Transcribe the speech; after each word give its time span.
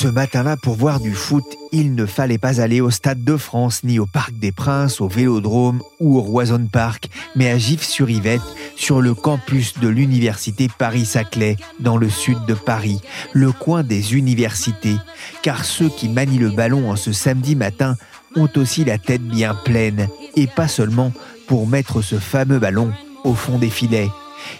Ce 0.00 0.08
matin-là, 0.08 0.56
pour 0.56 0.76
voir 0.76 0.98
du 0.98 1.12
foot, 1.12 1.44
il 1.72 1.94
ne 1.94 2.06
fallait 2.06 2.38
pas 2.38 2.62
aller 2.62 2.80
au 2.80 2.88
Stade 2.88 3.22
de 3.22 3.36
France, 3.36 3.84
ni 3.84 3.98
au 3.98 4.06
Parc 4.06 4.32
des 4.32 4.50
Princes, 4.50 4.98
au 5.02 5.08
Vélodrome 5.08 5.82
ou 6.00 6.16
au 6.16 6.22
Roison 6.22 6.66
Park, 6.72 7.10
mais 7.36 7.50
à 7.50 7.58
Gif-sur-Yvette, 7.58 8.40
sur 8.76 9.02
le 9.02 9.12
campus 9.12 9.78
de 9.78 9.88
l'Université 9.88 10.70
Paris-Saclay, 10.78 11.58
dans 11.80 11.98
le 11.98 12.08
sud 12.08 12.38
de 12.48 12.54
Paris, 12.54 13.02
le 13.34 13.52
coin 13.52 13.82
des 13.82 14.14
universités. 14.14 14.96
Car 15.42 15.66
ceux 15.66 15.90
qui 15.90 16.08
manient 16.08 16.38
le 16.38 16.48
ballon 16.48 16.90
en 16.90 16.96
ce 16.96 17.12
samedi 17.12 17.54
matin 17.54 17.94
ont 18.36 18.48
aussi 18.56 18.86
la 18.86 18.96
tête 18.96 19.20
bien 19.20 19.54
pleine, 19.54 20.08
et 20.34 20.46
pas 20.46 20.68
seulement 20.68 21.12
pour 21.46 21.66
mettre 21.66 22.00
ce 22.00 22.18
fameux 22.18 22.58
ballon 22.58 22.90
au 23.24 23.34
fond 23.34 23.58
des 23.58 23.68
filets. 23.68 24.08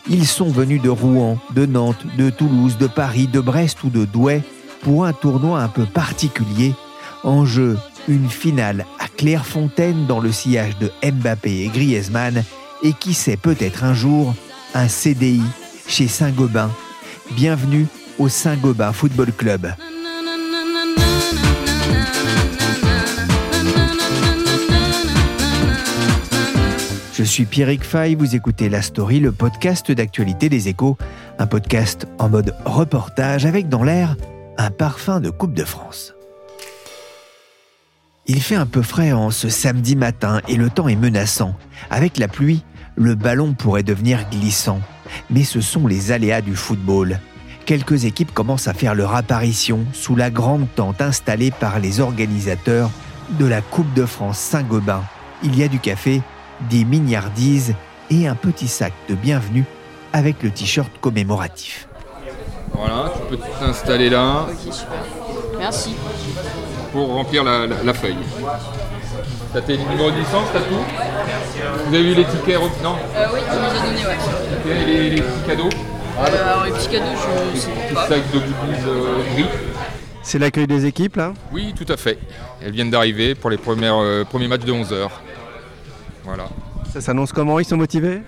Ils 0.06 0.26
sont 0.26 0.50
venus 0.50 0.82
de 0.82 0.90
Rouen, 0.90 1.38
de 1.54 1.64
Nantes, 1.64 2.04
de 2.18 2.28
Toulouse, 2.28 2.76
de 2.76 2.88
Paris, 2.88 3.26
de 3.26 3.40
Brest 3.40 3.82
ou 3.84 3.88
de 3.88 4.04
Douai 4.04 4.42
pour 4.82 5.04
un 5.04 5.12
tournoi 5.12 5.60
un 5.60 5.68
peu 5.68 5.84
particulier. 5.84 6.74
En 7.22 7.44
jeu, 7.44 7.78
une 8.08 8.28
finale 8.28 8.86
à 8.98 9.06
Clairefontaine 9.08 10.06
dans 10.06 10.20
le 10.20 10.32
sillage 10.32 10.78
de 10.78 10.90
Mbappé 11.02 11.64
et 11.64 11.68
Griezmann 11.68 12.42
et 12.82 12.92
qui 12.92 13.14
sait 13.14 13.36
peut-être 13.36 13.84
un 13.84 13.94
jour 13.94 14.34
un 14.74 14.88
CDI 14.88 15.42
chez 15.86 16.08
Saint-Gobain. 16.08 16.70
Bienvenue 17.32 17.86
au 18.18 18.28
Saint-Gobain 18.28 18.92
Football 18.92 19.32
Club. 19.32 19.72
Je 27.20 27.24
suis 27.24 27.44
Pierrick 27.44 27.84
Fay, 27.84 28.14
vous 28.14 28.34
écoutez 28.34 28.70
La 28.70 28.80
Story, 28.80 29.20
le 29.20 29.30
podcast 29.30 29.92
d'actualité 29.92 30.48
des 30.48 30.68
échos, 30.68 30.96
un 31.38 31.46
podcast 31.46 32.06
en 32.18 32.30
mode 32.30 32.54
reportage 32.64 33.44
avec 33.44 33.68
dans 33.68 33.82
l'air 33.82 34.16
un 34.60 34.70
parfum 34.70 35.20
de 35.20 35.30
Coupe 35.30 35.54
de 35.54 35.64
France. 35.64 36.12
Il 38.26 38.42
fait 38.42 38.56
un 38.56 38.66
peu 38.66 38.82
frais 38.82 39.12
en 39.12 39.30
ce 39.30 39.48
samedi 39.48 39.96
matin 39.96 40.42
et 40.48 40.56
le 40.56 40.68
temps 40.68 40.86
est 40.86 40.96
menaçant. 40.96 41.56
Avec 41.88 42.18
la 42.18 42.28
pluie, 42.28 42.62
le 42.94 43.14
ballon 43.14 43.54
pourrait 43.54 43.82
devenir 43.82 44.28
glissant. 44.28 44.80
Mais 45.30 45.44
ce 45.44 45.62
sont 45.62 45.86
les 45.86 46.12
aléas 46.12 46.42
du 46.42 46.54
football. 46.54 47.20
Quelques 47.64 48.04
équipes 48.04 48.34
commencent 48.34 48.68
à 48.68 48.74
faire 48.74 48.94
leur 48.94 49.14
apparition 49.14 49.86
sous 49.94 50.14
la 50.14 50.30
grande 50.30 50.66
tente 50.76 51.00
installée 51.00 51.52
par 51.52 51.78
les 51.78 52.00
organisateurs 52.00 52.90
de 53.38 53.46
la 53.46 53.62
Coupe 53.62 53.92
de 53.94 54.04
France 54.04 54.38
Saint-Gobain. 54.38 55.02
Il 55.42 55.58
y 55.58 55.62
a 55.62 55.68
du 55.68 55.78
café, 55.78 56.20
des 56.68 56.84
mignardises 56.84 57.74
et 58.10 58.28
un 58.28 58.34
petit 58.34 58.68
sac 58.68 58.92
de 59.08 59.14
bienvenue 59.14 59.64
avec 60.12 60.42
le 60.42 60.50
t-shirt 60.50 60.92
commémoratif. 61.00 61.88
Voilà, 62.80 63.12
tu 63.14 63.36
peux 63.36 63.42
t'installer 63.60 64.08
là. 64.10 64.46
Ok, 64.50 64.72
super. 64.72 65.04
Merci. 65.58 65.94
Pour 66.92 67.08
remplir 67.14 67.44
la, 67.44 67.66
la, 67.66 67.76
la 67.84 67.94
feuille. 67.94 68.16
T'as 69.52 69.60
tes 69.60 69.76
numéros 69.76 70.10
de 70.10 70.16
licence, 70.16 70.46
t'as 70.52 70.60
tout 70.60 70.74
Vous 71.86 71.94
avez 71.94 72.12
eu 72.12 72.14
les 72.14 72.24
tickets 72.24 72.58
Non 72.82 72.96
Euh, 73.16 73.26
oui, 73.34 73.40
on 73.50 73.54
nous 73.56 73.66
a 73.66 73.86
donné, 73.86 74.06
ouais. 74.06 74.82
Et 74.82 74.84
les, 74.86 75.10
les 75.10 75.20
petits 75.22 75.46
cadeaux 75.46 75.68
Euh, 75.68 76.24
alors, 76.24 76.64
les 76.64 76.70
petits 76.72 76.88
cadeaux, 76.88 77.04
je 77.54 77.58
sais 77.60 77.70
pas. 77.94 78.08
sac 78.08 78.22
de 78.32 78.38
goodies 78.38 78.80
euh, 78.86 79.34
gris 79.34 79.46
C'est 80.22 80.38
l'accueil 80.38 80.66
des 80.66 80.86
équipes 80.86 81.16
là 81.16 81.32
Oui, 81.52 81.74
tout 81.76 81.90
à 81.92 81.96
fait. 81.96 82.18
Elles 82.64 82.72
viennent 82.72 82.90
d'arriver 82.90 83.34
pour 83.34 83.50
les 83.50 83.58
premières, 83.58 83.96
euh, 83.98 84.24
premiers 84.24 84.48
matchs 84.48 84.64
de 84.64 84.72
11h. 84.72 85.08
Voilà. 86.24 86.44
Ça 86.92 87.00
s'annonce 87.00 87.32
comment 87.32 87.58
Ils 87.58 87.64
sont 87.64 87.76
motivés 87.76 88.22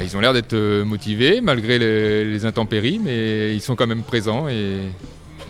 Ils 0.00 0.16
ont 0.16 0.20
l'air 0.20 0.32
d'être 0.32 0.54
euh, 0.54 0.84
motivés 0.84 1.40
malgré 1.40 1.78
les, 1.78 2.24
les 2.24 2.46
intempéries, 2.46 3.00
mais 3.02 3.54
ils 3.54 3.60
sont 3.60 3.76
quand 3.76 3.86
même 3.86 4.02
présents 4.02 4.48
et 4.48 4.80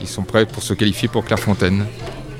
ils 0.00 0.08
sont 0.08 0.22
prêts 0.22 0.46
pour 0.46 0.62
se 0.62 0.74
qualifier 0.74 1.08
pour 1.08 1.24
Clairefontaine. 1.24 1.86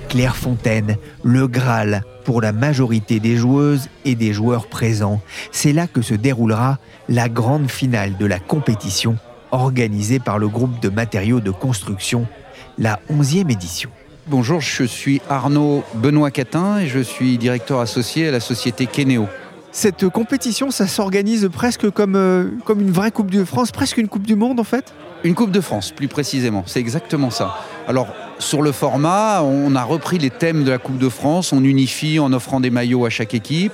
Clairefontaine, 0.08 0.96
le 1.22 1.48
Graal 1.48 2.04
pour 2.24 2.40
la 2.40 2.52
majorité 2.52 3.20
des 3.20 3.36
joueuses 3.36 3.88
et 4.04 4.14
des 4.14 4.32
joueurs 4.32 4.66
présents. 4.66 5.20
C'est 5.50 5.72
là 5.72 5.86
que 5.86 6.02
se 6.02 6.14
déroulera 6.14 6.78
la 7.08 7.28
grande 7.28 7.70
finale 7.70 8.16
de 8.16 8.26
la 8.26 8.38
compétition 8.38 9.16
organisée 9.50 10.18
par 10.18 10.38
le 10.38 10.48
groupe 10.48 10.80
de 10.80 10.88
matériaux 10.88 11.40
de 11.40 11.50
construction, 11.50 12.26
la 12.78 13.00
11e 13.10 13.50
édition. 13.52 13.90
Bonjour, 14.26 14.60
je 14.60 14.84
suis 14.84 15.20
Arnaud 15.28 15.84
Benoît 15.94 16.30
Catin 16.30 16.78
et 16.78 16.86
je 16.86 17.00
suis 17.00 17.38
directeur 17.38 17.80
associé 17.80 18.28
à 18.28 18.30
la 18.30 18.40
société 18.40 18.86
Keneo. 18.86 19.28
Cette 19.76 20.08
compétition, 20.08 20.70
ça 20.70 20.86
s'organise 20.86 21.50
presque 21.52 21.90
comme, 21.90 22.14
euh, 22.14 22.48
comme 22.64 22.80
une 22.80 22.92
vraie 22.92 23.10
Coupe 23.10 23.32
de 23.32 23.44
France, 23.44 23.72
presque 23.72 23.98
une 23.98 24.06
Coupe 24.06 24.22
du 24.22 24.36
Monde 24.36 24.60
en 24.60 24.64
fait? 24.64 24.94
Une 25.24 25.34
Coupe 25.34 25.50
de 25.50 25.60
France, 25.60 25.90
plus 25.90 26.06
précisément, 26.06 26.62
c'est 26.64 26.78
exactement 26.78 27.30
ça. 27.30 27.56
Sur 28.44 28.62
le 28.62 28.72
format, 28.72 29.42
on 29.42 29.74
a 29.74 29.82
repris 29.82 30.18
les 30.18 30.30
thèmes 30.30 30.64
de 30.64 30.70
la 30.70 30.78
Coupe 30.78 30.98
de 30.98 31.08
France, 31.08 31.52
on 31.52 31.64
unifie 31.64 32.18
en 32.18 32.32
offrant 32.32 32.60
des 32.60 32.70
maillots 32.70 33.06
à 33.06 33.10
chaque 33.10 33.34
équipe, 33.34 33.72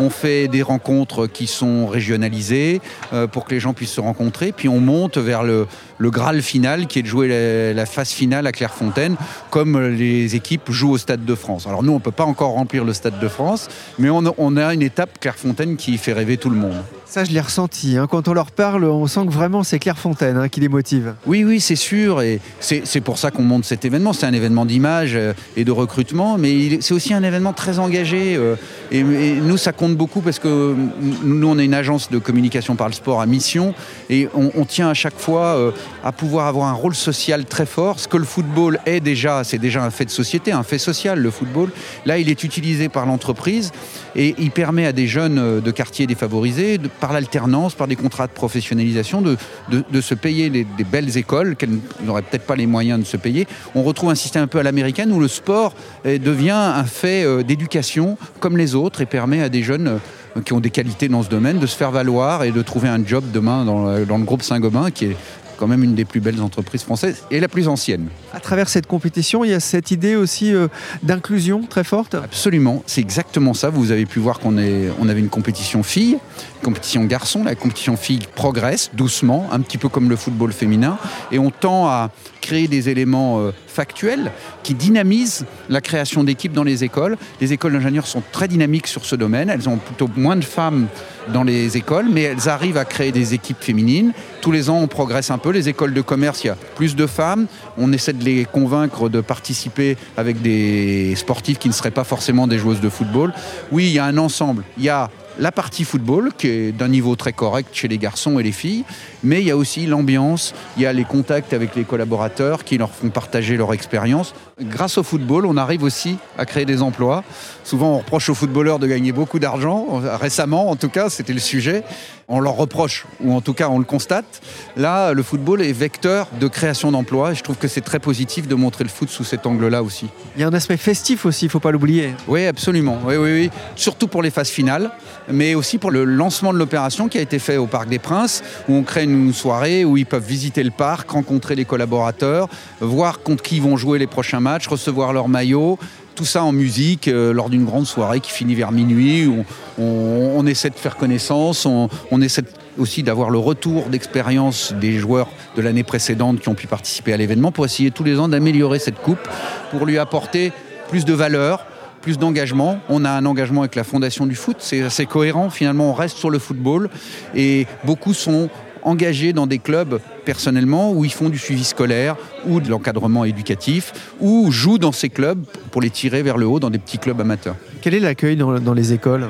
on 0.00 0.10
fait 0.10 0.48
des 0.48 0.62
rencontres 0.62 1.26
qui 1.26 1.46
sont 1.46 1.86
régionalisées 1.86 2.80
euh, 3.12 3.26
pour 3.26 3.44
que 3.44 3.50
les 3.50 3.60
gens 3.60 3.74
puissent 3.74 3.92
se 3.92 4.00
rencontrer, 4.00 4.52
puis 4.52 4.68
on 4.68 4.80
monte 4.80 5.18
vers 5.18 5.42
le, 5.42 5.66
le 5.98 6.10
Graal 6.10 6.40
final 6.40 6.86
qui 6.86 7.00
est 7.00 7.02
de 7.02 7.08
jouer 7.08 7.28
la, 7.28 7.74
la 7.74 7.84
phase 7.86 8.10
finale 8.10 8.46
à 8.46 8.52
Clairefontaine, 8.52 9.16
comme 9.50 9.78
les 9.88 10.34
équipes 10.36 10.70
jouent 10.70 10.92
au 10.92 10.98
Stade 10.98 11.24
de 11.24 11.34
France. 11.34 11.66
Alors 11.66 11.82
nous, 11.82 11.92
on 11.92 11.96
ne 11.96 12.00
peut 12.00 12.10
pas 12.10 12.24
encore 12.24 12.52
remplir 12.52 12.84
le 12.84 12.92
Stade 12.92 13.18
de 13.18 13.28
France, 13.28 13.68
mais 13.98 14.08
on, 14.08 14.22
on 14.38 14.56
a 14.56 14.72
une 14.72 14.82
étape 14.82 15.18
Clairefontaine 15.20 15.76
qui 15.76 15.98
fait 15.98 16.12
rêver 16.12 16.36
tout 16.36 16.50
le 16.50 16.56
monde. 16.56 16.76
Ça, 17.04 17.24
je 17.24 17.30
l'ai 17.32 17.40
ressenti. 17.40 17.98
hein. 17.98 18.06
Quand 18.10 18.26
on 18.28 18.32
leur 18.32 18.50
parle, 18.52 18.84
on 18.84 19.06
sent 19.06 19.26
que 19.26 19.32
vraiment 19.32 19.62
c'est 19.64 19.78
Clairefontaine 19.78 20.38
hein, 20.38 20.48
qui 20.48 20.60
les 20.60 20.68
motive. 20.68 21.14
Oui, 21.26 21.44
oui, 21.44 21.60
c'est 21.60 21.76
sûr, 21.76 22.22
et 22.22 22.40
c'est 22.58 22.82
c'est 22.86 23.02
pour 23.02 23.18
ça 23.18 23.30
qu'on 23.30 23.42
monte 23.42 23.66
cet 23.66 23.84
événement. 23.84 24.11
C'est 24.12 24.26
un 24.26 24.32
événement 24.32 24.66
d'image 24.66 25.12
euh, 25.14 25.32
et 25.56 25.64
de 25.64 25.72
recrutement, 25.72 26.38
mais 26.38 26.80
c'est 26.80 26.94
aussi 26.94 27.14
un 27.14 27.22
événement 27.22 27.52
très 27.52 27.78
engagé. 27.78 28.36
euh, 28.36 28.56
Et, 28.90 29.02
nous, 29.02 29.56
ça 29.56 29.72
compte 29.72 29.96
beaucoup 29.96 30.20
parce 30.20 30.38
que 30.38 30.74
nous, 31.22 31.48
on 31.48 31.58
est 31.58 31.64
une 31.64 31.74
agence 31.74 32.10
de 32.10 32.18
communication 32.18 32.76
par 32.76 32.88
le 32.88 32.94
sport 32.94 33.20
à 33.20 33.26
mission, 33.26 33.74
et 34.10 34.28
on, 34.34 34.64
tient 34.64 34.88
à 34.88 34.94
chaque 34.94 35.18
fois 35.18 35.56
euh, 35.56 35.70
à 36.04 36.12
pouvoir 36.12 36.46
avoir 36.46 36.68
un 36.68 36.72
rôle 36.72 36.94
social 36.94 37.44
très 37.44 37.66
fort. 37.66 37.98
Ce 37.98 38.08
que 38.08 38.16
le 38.16 38.24
football 38.24 38.78
est 38.86 39.00
déjà, 39.00 39.44
c'est 39.44 39.58
déjà 39.58 39.84
un 39.84 39.90
fait 39.90 40.04
de 40.04 40.10
société, 40.10 40.52
un 40.52 40.62
fait 40.62 40.78
social, 40.78 41.18
le 41.18 41.30
football. 41.30 41.70
Là, 42.06 42.18
il 42.18 42.28
est 42.28 42.44
utilisé 42.44 42.88
par 42.88 43.06
l'entreprise 43.06 43.72
et 44.14 44.34
il 44.38 44.50
permet 44.50 44.86
à 44.86 44.92
des 44.92 45.06
jeunes 45.06 45.60
de 45.60 45.70
quartiers 45.70 46.06
défavorisés, 46.06 46.78
par 47.00 47.12
l'alternance, 47.12 47.74
par 47.74 47.88
des 47.88 47.96
contrats 47.96 48.26
de 48.26 48.32
professionnalisation, 48.32 49.22
de, 49.22 50.00
se 50.00 50.14
payer 50.14 50.50
des, 50.50 50.66
belles 50.84 51.16
écoles 51.16 51.56
qu'elles 51.56 51.78
n'auraient 52.04 52.22
peut-être 52.22 52.46
pas 52.46 52.56
les 52.56 52.66
moyens 52.66 53.00
de 53.00 53.04
se 53.04 53.16
payer. 53.16 53.46
Retrouve 53.92 54.10
un 54.10 54.14
système 54.14 54.42
un 54.42 54.46
peu 54.46 54.58
à 54.58 54.62
l'américaine 54.62 55.12
où 55.12 55.20
le 55.20 55.28
sport 55.28 55.74
euh, 56.06 56.18
devient 56.18 56.50
un 56.50 56.84
fait 56.84 57.24
euh, 57.24 57.42
d'éducation 57.42 58.16
comme 58.40 58.56
les 58.56 58.74
autres 58.74 59.00
et 59.00 59.06
permet 59.06 59.42
à 59.42 59.48
des 59.48 59.62
jeunes 59.62 60.00
euh, 60.36 60.40
qui 60.40 60.52
ont 60.54 60.60
des 60.60 60.70
qualités 60.70 61.08
dans 61.08 61.22
ce 61.22 61.28
domaine 61.28 61.58
de 61.58 61.66
se 61.66 61.76
faire 61.76 61.90
valoir 61.90 62.42
et 62.44 62.52
de 62.52 62.62
trouver 62.62 62.88
un 62.88 63.04
job 63.04 63.24
demain 63.32 63.64
dans 63.64 63.86
le 64.18 64.24
groupe 64.24 64.42
Saint-Gobain 64.42 64.90
qui 64.90 65.06
est 65.06 65.16
quand 65.62 65.68
même 65.68 65.84
une 65.84 65.94
des 65.94 66.04
plus 66.04 66.18
belles 66.18 66.42
entreprises 66.42 66.82
françaises 66.82 67.22
et 67.30 67.38
la 67.38 67.46
plus 67.46 67.68
ancienne. 67.68 68.08
À 68.34 68.40
travers 68.40 68.68
cette 68.68 68.88
compétition, 68.88 69.44
il 69.44 69.52
y 69.52 69.54
a 69.54 69.60
cette 69.60 69.92
idée 69.92 70.16
aussi 70.16 70.52
euh, 70.52 70.66
d'inclusion 71.04 71.62
très 71.62 71.84
forte. 71.84 72.16
Absolument, 72.16 72.82
c'est 72.88 73.00
exactement 73.00 73.54
ça. 73.54 73.70
Vous 73.70 73.92
avez 73.92 74.04
pu 74.04 74.18
voir 74.18 74.40
qu'on 74.40 74.56
on 74.56 75.08
avait 75.08 75.20
une 75.20 75.28
compétition 75.28 75.84
filles, 75.84 76.14
une 76.14 76.64
compétition 76.64 77.04
garçons. 77.04 77.44
La 77.44 77.54
compétition 77.54 77.96
filles 77.96 78.26
progresse 78.34 78.90
doucement, 78.94 79.50
un 79.52 79.60
petit 79.60 79.78
peu 79.78 79.88
comme 79.88 80.10
le 80.10 80.16
football 80.16 80.52
féminin, 80.52 80.98
et 81.30 81.38
on 81.38 81.50
tend 81.50 81.86
à 81.86 82.10
créer 82.40 82.66
des 82.66 82.88
éléments 82.88 83.38
euh, 83.38 83.52
factuels 83.68 84.32
qui 84.64 84.74
dynamisent 84.74 85.46
la 85.68 85.80
création 85.80 86.24
d'équipes 86.24 86.54
dans 86.54 86.64
les 86.64 86.82
écoles. 86.82 87.16
Les 87.40 87.52
écoles 87.52 87.74
d'ingénieurs 87.74 88.08
sont 88.08 88.22
très 88.32 88.48
dynamiques 88.48 88.88
sur 88.88 89.04
ce 89.04 89.14
domaine. 89.14 89.48
Elles 89.48 89.68
ont 89.68 89.76
plutôt 89.76 90.10
moins 90.16 90.34
de 90.34 90.44
femmes 90.44 90.88
dans 91.28 91.42
les 91.42 91.76
écoles, 91.76 92.06
mais 92.10 92.22
elles 92.22 92.48
arrivent 92.48 92.76
à 92.76 92.84
créer 92.84 93.12
des 93.12 93.34
équipes 93.34 93.60
féminines. 93.60 94.12
Tous 94.40 94.52
les 94.52 94.70
ans, 94.70 94.78
on 94.78 94.88
progresse 94.88 95.30
un 95.30 95.38
peu. 95.38 95.50
Les 95.50 95.68
écoles 95.68 95.94
de 95.94 96.00
commerce, 96.00 96.44
il 96.44 96.48
y 96.48 96.50
a 96.50 96.56
plus 96.74 96.96
de 96.96 97.06
femmes. 97.06 97.46
On 97.78 97.92
essaie 97.92 98.12
de 98.12 98.24
les 98.24 98.44
convaincre 98.44 99.08
de 99.08 99.20
participer 99.20 99.96
avec 100.16 100.42
des 100.42 101.14
sportifs 101.16 101.58
qui 101.58 101.68
ne 101.68 101.74
seraient 101.74 101.90
pas 101.90 102.04
forcément 102.04 102.46
des 102.46 102.58
joueuses 102.58 102.80
de 102.80 102.88
football. 102.88 103.32
Oui, 103.70 103.86
il 103.86 103.92
y 103.92 103.98
a 103.98 104.04
un 104.04 104.18
ensemble. 104.18 104.64
Il 104.78 104.84
y 104.84 104.88
a 104.88 105.10
la 105.38 105.52
partie 105.52 105.84
football, 105.84 106.32
qui 106.36 106.48
est 106.48 106.72
d'un 106.72 106.88
niveau 106.88 107.16
très 107.16 107.32
correct 107.32 107.70
chez 107.72 107.88
les 107.88 107.98
garçons 107.98 108.38
et 108.38 108.42
les 108.42 108.52
filles, 108.52 108.84
mais 109.22 109.40
il 109.40 109.46
y 109.46 109.50
a 109.50 109.56
aussi 109.56 109.86
l'ambiance, 109.86 110.54
il 110.76 110.82
y 110.82 110.86
a 110.86 110.92
les 110.92 111.04
contacts 111.04 111.52
avec 111.52 111.74
les 111.74 111.84
collaborateurs 111.84 112.64
qui 112.64 112.78
leur 112.78 112.90
font 112.90 113.10
partager 113.10 113.56
leur 113.56 113.72
expérience. 113.72 114.34
Grâce 114.60 114.98
au 114.98 115.02
football, 115.02 115.46
on 115.46 115.56
arrive 115.56 115.82
aussi 115.82 116.18
à 116.38 116.46
créer 116.46 116.64
des 116.64 116.82
emplois. 116.82 117.24
Souvent, 117.64 117.94
on 117.94 117.98
reproche 117.98 118.28
aux 118.28 118.34
footballeurs 118.34 118.78
de 118.78 118.86
gagner 118.86 119.12
beaucoup 119.12 119.38
d'argent. 119.38 119.86
Récemment, 120.20 120.70
en 120.70 120.76
tout 120.76 120.88
cas, 120.88 121.08
c'était 121.08 121.32
le 121.32 121.40
sujet. 121.40 121.82
On 122.28 122.40
leur 122.40 122.54
reproche, 122.54 123.06
ou 123.20 123.34
en 123.34 123.40
tout 123.40 123.52
cas, 123.52 123.68
on 123.68 123.78
le 123.78 123.84
constate. 123.84 124.40
Là, 124.76 125.12
le 125.12 125.22
football 125.22 125.62
est 125.62 125.72
vecteur 125.72 126.28
de 126.40 126.48
création 126.48 126.92
d'emplois, 126.92 127.32
et 127.32 127.34
je 127.34 127.42
trouve 127.42 127.56
que 127.56 127.68
c'est 127.68 127.80
très 127.80 127.98
positif 127.98 128.46
de 128.48 128.54
montrer 128.54 128.84
le 128.84 128.90
foot 128.90 129.08
sous 129.08 129.24
cet 129.24 129.46
angle-là 129.46 129.82
aussi. 129.82 130.06
Il 130.36 130.40
y 130.40 130.44
a 130.44 130.48
un 130.48 130.54
aspect 130.54 130.76
festif 130.76 131.26
aussi, 131.26 131.46
il 131.46 131.50
faut 131.50 131.60
pas 131.60 131.72
l'oublier. 131.72 132.14
Oui, 132.28 132.46
absolument. 132.46 132.98
Oui, 133.04 133.16
oui, 133.16 133.32
oui. 133.32 133.50
Surtout 133.76 134.08
pour 134.08 134.22
les 134.22 134.30
phases 134.30 134.48
finales, 134.48 134.90
mais 135.28 135.54
aussi 135.54 135.78
pour 135.78 135.90
le 135.90 136.04
lancement 136.04 136.52
de 136.52 136.58
l'opération 136.58 137.08
qui 137.08 137.18
a 137.18 137.20
été 137.20 137.38
fait 137.38 137.56
au 137.56 137.66
Parc 137.66 137.88
des 137.88 137.98
Princes, 137.98 138.42
où 138.68 138.74
on 138.74 138.82
crée 138.82 139.04
une 139.04 139.32
soirée 139.32 139.84
où 139.84 139.96
ils 139.96 140.06
peuvent 140.06 140.24
visiter 140.24 140.62
le 140.62 140.70
parc, 140.70 141.10
rencontrer 141.10 141.54
les 141.54 141.64
collaborateurs, 141.64 142.48
voir 142.80 143.20
contre 143.20 143.42
qui 143.42 143.56
ils 143.56 143.62
vont 143.62 143.76
jouer 143.76 143.98
les 143.98 144.06
prochains 144.06 144.40
matchs, 144.40 144.66
recevoir 144.66 145.12
leur 145.12 145.28
maillot. 145.28 145.78
Tout 146.14 146.26
ça 146.26 146.44
en 146.44 146.52
musique 146.52 147.08
euh, 147.08 147.32
lors 147.32 147.48
d'une 147.48 147.64
grande 147.64 147.86
soirée 147.86 148.20
qui 148.20 148.30
finit 148.30 148.54
vers 148.54 148.70
minuit. 148.70 149.30
On, 149.78 150.46
essaie 150.46 150.68
de 150.68 150.74
faire 150.74 150.96
connaissance, 150.96 151.64
on, 151.64 151.88
on 152.10 152.20
essaie 152.20 152.42
aussi 152.78 153.02
d'avoir 153.02 153.30
le 153.30 153.38
retour 153.38 153.88
d'expérience 153.88 154.74
des 154.74 154.98
joueurs 154.98 155.28
de 155.56 155.62
l'année 155.62 155.84
précédente 155.84 156.40
qui 156.40 156.48
ont 156.48 156.54
pu 156.54 156.66
participer 156.66 157.12
à 157.12 157.16
l'événement 157.16 157.52
pour 157.52 157.64
essayer 157.64 157.90
tous 157.90 158.04
les 158.04 158.18
ans 158.18 158.28
d'améliorer 158.28 158.78
cette 158.78 159.00
coupe, 159.00 159.26
pour 159.70 159.86
lui 159.86 159.98
apporter 159.98 160.52
plus 160.88 161.04
de 161.04 161.12
valeur, 161.14 161.64
plus 162.02 162.18
d'engagement. 162.18 162.80
On 162.90 163.04
a 163.06 163.10
un 163.10 163.24
engagement 163.24 163.62
avec 163.62 163.76
la 163.76 163.84
Fondation 163.84 164.26
du 164.26 164.34
foot, 164.34 164.56
c'est 164.58 164.82
assez 164.82 165.06
cohérent. 165.06 165.48
Finalement, 165.48 165.90
on 165.90 165.94
reste 165.94 166.18
sur 166.18 166.28
le 166.28 166.38
football 166.38 166.90
et 167.34 167.66
beaucoup 167.84 168.12
sont 168.12 168.50
engagés 168.82 169.32
dans 169.32 169.46
des 169.46 169.58
clubs 169.58 170.00
personnellement 170.24 170.92
où 170.92 171.04
ils 171.04 171.12
font 171.12 171.28
du 171.28 171.38
suivi 171.38 171.62
scolaire 171.64 172.16
ou 172.46 172.60
de 172.60 172.68
l'encadrement 172.68 173.24
éducatif 173.24 173.92
ou 174.20 174.50
jouent 174.50 174.78
dans 174.78 174.92
ces 174.92 175.08
clubs 175.08 175.44
pour 175.70 175.80
les 175.80 175.90
tirer 175.90 176.22
vers 176.22 176.36
le 176.36 176.46
haut 176.46 176.58
dans 176.58 176.70
des 176.70 176.78
petits 176.78 176.98
clubs 176.98 177.20
amateurs. 177.20 177.54
Quel 177.80 177.94
est 177.94 178.00
l'accueil 178.00 178.36
dans, 178.36 178.58
dans 178.58 178.74
les 178.74 178.92
écoles? 178.92 179.28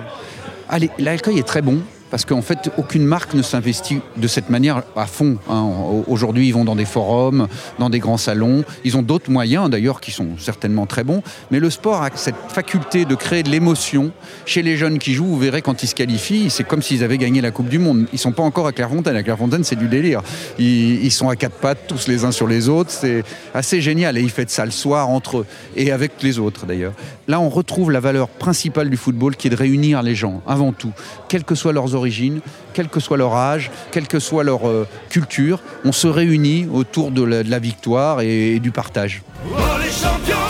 Allez, 0.71 0.91
l'accueil 0.99 1.39
est 1.39 1.47
très 1.47 1.61
bon 1.61 1.83
parce 2.13 2.27
qu'en 2.27 2.43
fait, 2.43 2.71
aucune 2.77 3.07
marque 3.07 3.33
ne 3.33 3.41
s'investit 3.41 4.01
de 4.19 4.29
cette 4.29 4.51
manière 4.51 4.83
à 4.97 5.07
fond. 5.07 5.39
hein. 5.49 5.67
Aujourd'hui, 6.09 6.47
ils 6.47 6.53
vont 6.53 6.67
dans 6.67 6.77
des 6.77 6.85
forums, 6.85 7.49
dans 7.79 7.89
des 7.89 8.01
grands 8.01 8.19
salons. 8.19 8.65
Ils 8.85 8.99
ont 8.99 9.03
d'autres 9.03 9.31
moyens, 9.31 9.71
d'ailleurs, 9.71 9.99
qui 9.99 10.11
sont 10.11 10.29
certainement 10.37 10.85
très 10.85 11.05
bons. 11.05 11.23
Mais 11.51 11.59
le 11.59 11.71
sport 11.71 12.03
a 12.03 12.11
cette 12.15 12.35
faculté 12.49 13.07
de 13.07 13.15
créer 13.15 13.43
de 13.43 13.49
l'émotion 13.49 14.13
chez 14.45 14.61
les 14.61 14.77
jeunes 14.77 14.99
qui 14.99 15.15
jouent. 15.15 15.25
Vous 15.25 15.39
verrez, 15.39 15.63
quand 15.63 15.83
ils 15.83 15.87
se 15.87 15.95
qualifient, 15.95 16.51
c'est 16.51 16.65
comme 16.65 16.83
s'ils 16.83 17.03
avaient 17.03 17.17
gagné 17.17 17.41
la 17.41 17.51
Coupe 17.51 17.71
du 17.71 17.79
Monde. 17.79 18.05
Ils 18.13 18.19
sont 18.19 18.33
pas 18.33 18.43
encore 18.43 18.67
à 18.67 18.73
Clairefontaine. 18.73 19.17
À 19.17 19.23
Clairefontaine, 19.23 19.65
c'est 19.65 19.77
du 19.77 19.89
délire. 19.89 20.21
Ils, 20.59 21.03
ils 21.03 21.11
sont 21.13 21.31
à 21.31 21.37
quatre 21.37 21.57
pattes, 21.57 21.87
tous 21.89 22.09
les 22.09 22.27
uns 22.27 22.31
sur 22.31 22.47
les 22.47 22.69
autres. 22.69 22.91
C'est 22.91 23.25
assez 23.55 23.81
génial. 23.81 24.19
Et 24.19 24.21
ils 24.21 24.29
fêtent 24.31 24.51
ça 24.51 24.67
le 24.67 24.71
soir 24.71 25.09
entre 25.09 25.39
eux 25.39 25.47
et 25.77 25.91
avec 25.91 26.23
les 26.23 26.39
autres, 26.39 26.67
d'ailleurs. 26.67 26.93
Là, 27.27 27.41
on 27.41 27.49
retrouve 27.49 27.91
la 27.91 28.01
valeur 28.01 28.29
principale 28.29 28.91
du 28.91 28.99
football 28.99 29.35
qui 29.35 29.47
est 29.47 29.51
de 29.51 29.57
réunir 29.57 30.03
les 30.03 30.15
gens, 30.15 30.43
avant 30.47 30.73
tout, 30.73 30.93
quelles 31.31 31.45
que 31.45 31.55
soient 31.55 31.73
leurs 31.73 31.95
origines, 31.95 32.02
quel 32.73 32.89
que 32.89 33.01
soit 33.01 33.17
leur 33.17 33.35
âge, 33.35 33.71
quelle 33.91 34.07
que 34.07 34.19
soit 34.19 34.45
leur 34.45 34.69
euh, 34.69 34.87
culture, 35.09 35.61
on 35.85 35.93
se 35.93 36.07
réunit 36.07 36.67
autour 36.73 37.11
de 37.11 37.23
la, 37.23 37.59
victoire 37.59 38.21
et, 38.21 38.59
du 38.59 38.71
partage. 38.71 39.23
Oh 39.51 40.42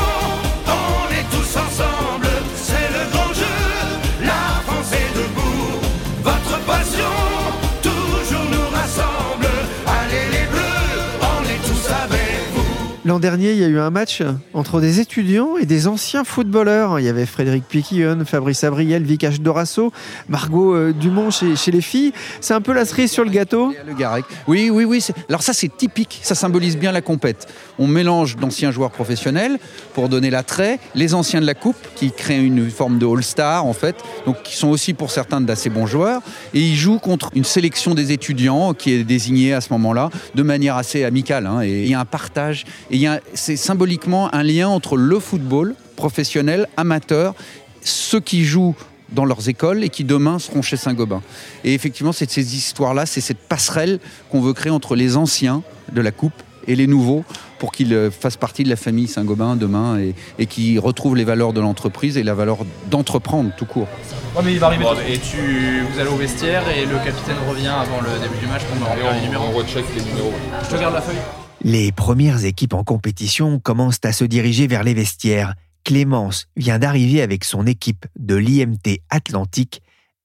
L'an 13.04 13.19
dernier, 13.19 13.50
il 13.50 13.58
y 13.58 13.64
a 13.64 13.66
eu 13.66 13.81
un 13.81 13.90
match 13.90 14.22
entre 14.54 14.81
des 14.81 15.00
étudiants 15.00 15.56
et 15.56 15.66
des 15.66 15.88
anciens 15.88 16.22
footballeurs. 16.22 17.00
Il 17.00 17.04
y 17.04 17.08
avait 17.08 17.26
Frédéric 17.26 17.64
Piquillon, 17.64 18.25
Fabrice 18.25 18.62
Abriel, 18.62 19.02
Vikash 19.02 19.40
Dorasso, 19.40 19.93
Margot 20.28 20.76
euh, 20.76 20.93
Dumont 20.93 21.32
chez, 21.32 21.72
les 21.72 21.81
filles. 21.81 22.12
C'est 22.40 22.54
un 22.54 22.60
peu 22.60 22.72
la 22.72 22.84
cerise 22.84 23.10
sur 23.10 23.25
le 23.25 23.31
gâteau. 23.31 23.75
Le 23.88 23.94
Garec. 23.94 24.25
Oui, 24.46 24.70
oui, 24.70 24.84
oui. 24.84 25.04
Alors 25.28 25.43
ça, 25.43 25.52
c'est 25.52 25.76
typique. 25.76 26.20
Ça 26.22 26.37
symbolise 26.37 26.76
bien 26.76 26.93
la 26.93 27.00
compète. 27.00 27.49
On 27.76 27.88
mélange 27.88 28.37
d'anciens 28.37 28.70
joueurs 28.70 28.93
professionnels 28.93 29.58
pour 29.94 30.08
donner 30.08 30.31
l'attrait, 30.31 30.78
les 30.94 31.12
anciens 31.14 31.40
de 31.40 31.46
la 31.46 31.55
coupe 31.55 31.76
qui 31.96 32.12
créent 32.12 32.44
une 32.44 32.70
forme 32.70 33.00
de 33.00 33.06
all-star 33.06 33.66
en 33.66 33.72
fait, 33.72 33.96
donc 34.26 34.44
qui 34.44 34.55
sont 34.56 34.69
aussi 34.69 34.94
pour 34.94 35.10
certains 35.10 35.40
d'assez 35.40 35.70
bons 35.70 35.87
joueurs. 35.87 36.20
Et 36.55 36.60
ils 36.60 36.76
jouent 36.76 37.00
contre 37.00 37.31
une 37.34 37.43
sélection 37.43 37.94
des 37.94 38.12
étudiants 38.12 38.75
qui 38.75 38.93
est 38.93 39.02
désignée 39.02 39.55
à 39.55 39.60
ce 39.60 39.72
moment-là 39.72 40.10
de 40.37 40.43
manière 40.44 40.76
assez 40.76 41.02
amicale. 41.02 41.48
hein. 41.48 41.62
Et 41.62 41.82
il 41.82 41.88
y 41.88 41.94
a 41.94 42.00
un 42.00 42.05
partage. 42.05 42.64
Et 42.93 42.97
il 42.97 43.00
y 43.00 43.06
a, 43.06 43.21
c'est 43.33 43.56
symboliquement 43.56 44.33
un 44.35 44.43
lien 44.43 44.69
entre 44.69 44.97
le 44.97 45.19
football 45.19 45.75
professionnel, 45.97 46.69
amateur, 46.77 47.35
ceux 47.83 48.21
qui 48.21 48.44
jouent 48.44 48.77
dans 49.11 49.25
leurs 49.25 49.49
écoles 49.49 49.83
et 49.83 49.89
qui 49.89 50.05
demain 50.05 50.39
seront 50.39 50.62
chez 50.62 50.77
Saint-Gobain. 50.77 51.23
Et 51.65 51.73
effectivement, 51.73 52.12
c'est 52.12 52.31
ces 52.31 52.55
histoires-là, 52.55 53.06
c'est 53.06 53.23
cette 53.23 53.39
passerelle 53.39 53.99
qu'on 54.31 54.43
veut 54.43 54.53
créer 54.53 54.71
entre 54.71 54.94
les 54.94 55.17
anciens 55.17 55.62
de 55.91 56.00
la 56.03 56.11
coupe 56.11 56.35
et 56.67 56.77
les 56.77 56.87
nouveaux 56.87 57.25
pour 57.59 57.73
qu'ils 57.73 57.94
euh, 57.94 58.11
fassent 58.11 58.37
partie 58.37 58.62
de 58.62 58.69
la 58.69 58.77
famille 58.77 59.09
Saint-Gobain 59.09 59.56
demain 59.56 59.99
et, 59.99 60.15
et 60.39 60.47
qu'ils 60.47 60.79
retrouvent 60.79 61.17
les 61.17 61.25
valeurs 61.25 61.53
de 61.53 61.61
l'entreprise 61.61 62.17
et 62.17 62.23
la 62.23 62.35
valeur 62.35 62.59
d'entreprendre 62.91 63.53
tout 63.56 63.67
court. 63.67 63.89
Bon, 64.35 64.43
et 64.43 65.19
tu, 65.19 65.83
vous 65.91 65.99
allez 65.99 66.11
au 66.11 66.17
vestiaire 66.17 66.62
et 66.69 66.87
le 66.87 66.97
capitaine 66.97 67.37
revient 67.49 67.69
avant 67.69 68.00
le 68.00 68.23
début 68.23 68.39
du 68.39 68.47
match 68.47 68.62
pour 68.65 68.77
me 68.79 68.85
remplir 68.85 69.12
les 69.15 69.21
numéros. 69.23 69.47
on 69.50 69.56
recheck 69.56 69.85
les 69.97 70.03
numéros. 70.03 70.33
Je 70.65 70.77
te 70.77 70.81
garde 70.81 70.94
la 70.94 71.00
feuille. 71.00 71.42
Les 71.64 71.93
premières 71.93 72.44
équipes 72.44 72.75
en 72.75 72.82
compétition 72.82 73.61
commencent 73.61 74.00
à 74.03 74.11
se 74.11 74.25
diriger 74.25 74.67
vers 74.67 74.82
les 74.82 74.94
vestiaires. 74.94 75.55
Clémence 75.85 76.49
vient 76.56 76.81
d'arriver 76.81 77.23
avec 77.23 77.44
son 77.44 77.69
équipe 77.69 78.05
de 78.19 78.35
l'IMT 78.35 78.99
Atlantique. 79.11 79.81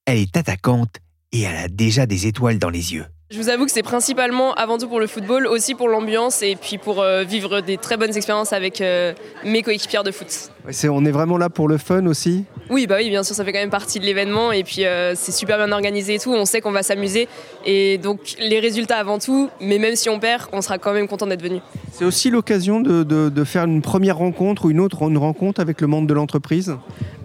Elle 0.06 0.18
est 0.18 0.36
attaquante 0.36 0.95
et 1.31 1.42
elle 1.42 1.57
a 1.57 1.68
déjà 1.68 2.07
des 2.07 2.25
étoiles 2.25 2.57
dans 2.57 2.72
les 2.72 2.95
yeux. 2.95 3.06
Je 3.30 3.38
vous 3.38 3.50
avoue 3.50 3.66
que 3.66 3.72
c'est 3.72 3.84
principalement 3.84 4.56
avant 4.56 4.80
tout 4.80 4.88
pour 4.88 5.00
le 5.00 5.06
football, 5.06 5.45
aussi 5.45 5.75
pour 5.75 5.89
l'ambiance 5.89 6.42
et 6.42 6.56
puis 6.56 6.80
pour 6.80 7.01
euh, 7.01 7.24
vivre 7.24 7.62
des 7.62 7.78
très 7.78 7.98
bonnes 7.98 8.16
expériences 8.18 8.51
avec 8.51 8.81
euh, 8.81 9.13
mes 9.44 9.62
coéquipières 9.62 10.04
de 10.04 10.12
foot. 10.12 10.50
On 10.90 11.06
est 11.06 11.12
vraiment 11.12 11.38
là 11.38 11.50
pour 11.50 11.68
le 11.68 11.78
fun 11.78 12.06
aussi. 12.07 12.44
Oui, 12.69 12.88
bah 12.88 12.95
oui, 12.97 13.09
bien 13.09 13.24
sûr, 13.24 13.33
ça 13.36 13.45
fait 13.45 13.54
quand 13.54 13.59
même 13.59 13.69
partie 13.69 14.00
de 14.00 14.06
l'événement 14.06 14.52
et 14.52 14.64
puis 14.64 14.86
euh, 14.86 15.14
c'est 15.16 15.31
super 15.31 15.57
bien 15.57 15.71
organisé 15.71 16.16
et 16.16 16.19
tout. 16.19 16.33
On 16.33 16.44
sait 16.45 16.59
qu'on 16.59 16.71
va 16.74 16.83
s'amuser 16.83 17.30
et 17.66 17.97
donc 17.97 18.19
les 18.40 18.59
résultats 18.59 18.97
avant 18.97 19.18
tout, 19.19 19.50
mais 19.62 19.78
même 19.80 19.95
si 19.95 20.09
on 20.09 20.19
perd, 20.19 20.44
on 20.52 20.62
sera 20.62 20.78
quand 20.78 20.92
même 20.94 21.07
content 21.07 21.26
d'être 21.28 21.42
venu. 21.42 21.59
C'est 21.94 22.04
aussi 22.06 22.30
l'occasion 22.30 22.81
de, 22.81 23.04
de- 23.04 23.30
de 23.30 23.44
faire 23.44 23.64
une 23.64 23.81
première 23.81 24.18
rencontre 24.18 24.66
ou 24.66 24.71
une 24.71 24.80
autre 24.81 25.04
une 25.09 25.18
rencontre 25.18 25.62
avec 25.62 25.80
le 25.80 25.88
monde 25.88 26.06
de 26.07 26.14
l'entreprise? 26.14 26.76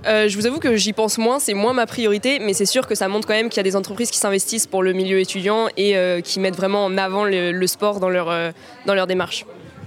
Euh, 0.07 0.29
je 0.29 0.37
vous 0.37 0.47
avoue 0.47 0.59
que 0.59 0.77
j'y 0.77 0.93
pense 0.93 1.19
moins, 1.19 1.39
c'est 1.39 1.55
moins 1.55 1.73
ma 1.73 1.87
priorité, 1.87 2.39
mais 2.41 2.53
c'est 2.55 2.67
sûr 2.67 2.87
que 2.87 2.95
ça 2.95 3.07
montre 3.09 3.27
quand 3.29 3.35
même 3.35 3.49
qu'il 3.49 3.59
y 3.59 3.61
a 3.61 3.65
des 3.65 3.77
entreprises 3.77 4.11
qui 4.11 4.19
s'investissent 4.19 4.67
pour 4.67 4.83
le 4.83 4.93
milieu 4.93 5.19
étudiant 5.21 5.67
et 5.77 5.97
euh, 5.97 6.21
qui 6.21 6.39
mettent 6.41 6.57
vraiment 6.57 6.85
en 6.85 6.97
avant 6.99 7.25
le, 7.25 7.53
le 7.53 7.67
sport 7.67 7.99
dans 8.01 8.09
leur, 8.09 8.33
dans 8.87 8.95
leur 8.95 9.07
démarche. 9.07 9.47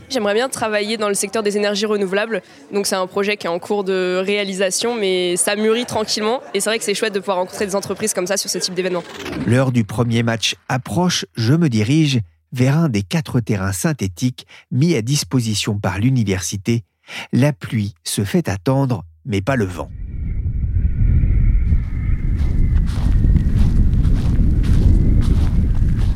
J'aimerais 0.09 0.33
bien 0.33 0.49
travailler 0.49 0.97
dans 0.97 1.07
le 1.07 1.13
secteur 1.13 1.43
des 1.43 1.57
énergies 1.57 1.85
renouvelables, 1.85 2.41
donc 2.71 2.85
c'est 2.85 2.95
un 2.95 3.07
projet 3.07 3.37
qui 3.37 3.47
est 3.47 3.49
en 3.49 3.59
cours 3.59 3.83
de 3.83 4.21
réalisation, 4.23 4.95
mais 4.95 5.35
ça 5.35 5.55
mûrit 5.55 5.85
tranquillement 5.85 6.41
et 6.53 6.59
c'est 6.59 6.69
vrai 6.69 6.77
que 6.77 6.85
c'est 6.85 6.93
chouette 6.93 7.13
de 7.13 7.19
pouvoir 7.19 7.37
rencontrer 7.37 7.65
des 7.65 7.75
entreprises 7.75 8.13
comme 8.13 8.27
ça 8.27 8.37
sur 8.37 8.49
ce 8.49 8.57
type 8.57 8.73
d'événement. 8.73 9.03
L'heure 9.45 9.71
du 9.71 9.83
premier 9.83 10.23
match 10.23 10.55
approche, 10.69 11.25
je 11.35 11.53
me 11.53 11.69
dirige 11.69 12.19
vers 12.51 12.77
un 12.77 12.89
des 12.89 13.03
quatre 13.03 13.39
terrains 13.39 13.73
synthétiques 13.73 14.45
mis 14.71 14.95
à 14.95 15.01
disposition 15.01 15.79
par 15.79 15.99
l'université. 15.99 16.83
La 17.33 17.51
pluie 17.51 17.95
se 18.03 18.23
fait 18.23 18.47
attendre, 18.47 19.03
mais 19.25 19.41
pas 19.41 19.55
le 19.55 19.65
vent. 19.65 19.89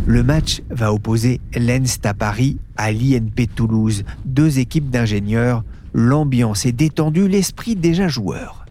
Le 0.09 0.23
match 0.23 0.63
va 0.71 0.91
opposer 0.91 1.39
l'ENST 1.53 2.07
à 2.07 2.15
Paris 2.15 2.57
à 2.77 2.91
l'INP 2.91 3.45
Toulouse, 3.55 4.03
deux 4.25 4.57
équipes 4.57 4.89
d'ingénieurs. 4.89 5.63
L'ambiance 5.93 6.65
est 6.65 6.71
détendue, 6.71 7.27
l'esprit 7.27 7.75
déjà 7.75 8.07
joueur. 8.07 8.65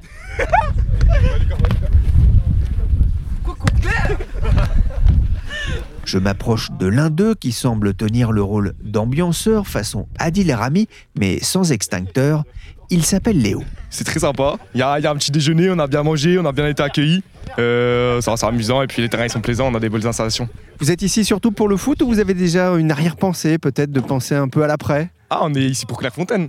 Je 6.08 6.16
m'approche 6.16 6.70
de 6.70 6.86
l'un 6.86 7.10
d'eux 7.10 7.34
qui 7.34 7.52
semble 7.52 7.92
tenir 7.92 8.32
le 8.32 8.42
rôle 8.42 8.72
d'ambianceur 8.82 9.66
façon 9.66 10.08
Adil 10.18 10.50
Rami, 10.50 10.88
mais 11.18 11.38
sans 11.40 11.70
extincteur. 11.70 12.44
Il 12.88 13.04
s'appelle 13.04 13.38
Léo. 13.38 13.62
C'est 13.90 14.04
très 14.04 14.20
sympa. 14.20 14.56
Il 14.72 14.80
y, 14.80 14.82
a, 14.82 14.98
il 14.98 15.02
y 15.02 15.06
a 15.06 15.10
un 15.10 15.16
petit 15.16 15.30
déjeuner, 15.30 15.68
on 15.70 15.78
a 15.78 15.86
bien 15.86 16.02
mangé, 16.02 16.38
on 16.38 16.46
a 16.46 16.52
bien 16.52 16.66
été 16.66 16.82
accueillis. 16.82 17.22
Euh, 17.58 18.22
ça, 18.22 18.38
c'est 18.38 18.46
amusant 18.46 18.80
et 18.80 18.86
puis 18.86 19.02
les 19.02 19.10
terrains 19.10 19.26
ils 19.26 19.30
sont 19.30 19.42
plaisants, 19.42 19.70
on 19.70 19.74
a 19.74 19.80
des 19.80 19.90
belles 19.90 20.06
installations. 20.06 20.48
Vous 20.78 20.90
êtes 20.90 21.02
ici 21.02 21.26
surtout 21.26 21.52
pour 21.52 21.68
le 21.68 21.76
foot 21.76 22.00
ou 22.00 22.08
vous 22.08 22.20
avez 22.20 22.32
déjà 22.32 22.74
une 22.76 22.90
arrière-pensée, 22.90 23.58
peut-être 23.58 23.92
de 23.92 24.00
penser 24.00 24.34
un 24.34 24.48
peu 24.48 24.64
à 24.64 24.66
l'après? 24.66 25.10
Ah, 25.28 25.40
on 25.42 25.54
est 25.54 25.64
ici 25.64 25.84
pour 25.84 25.98
Clairefontaine. 25.98 26.48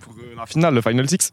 Pour 0.00 0.14
euh, 0.14 0.34
la 0.36 0.46
finale, 0.46 0.74
le 0.74 0.82
Final 0.82 1.08
Six. 1.08 1.30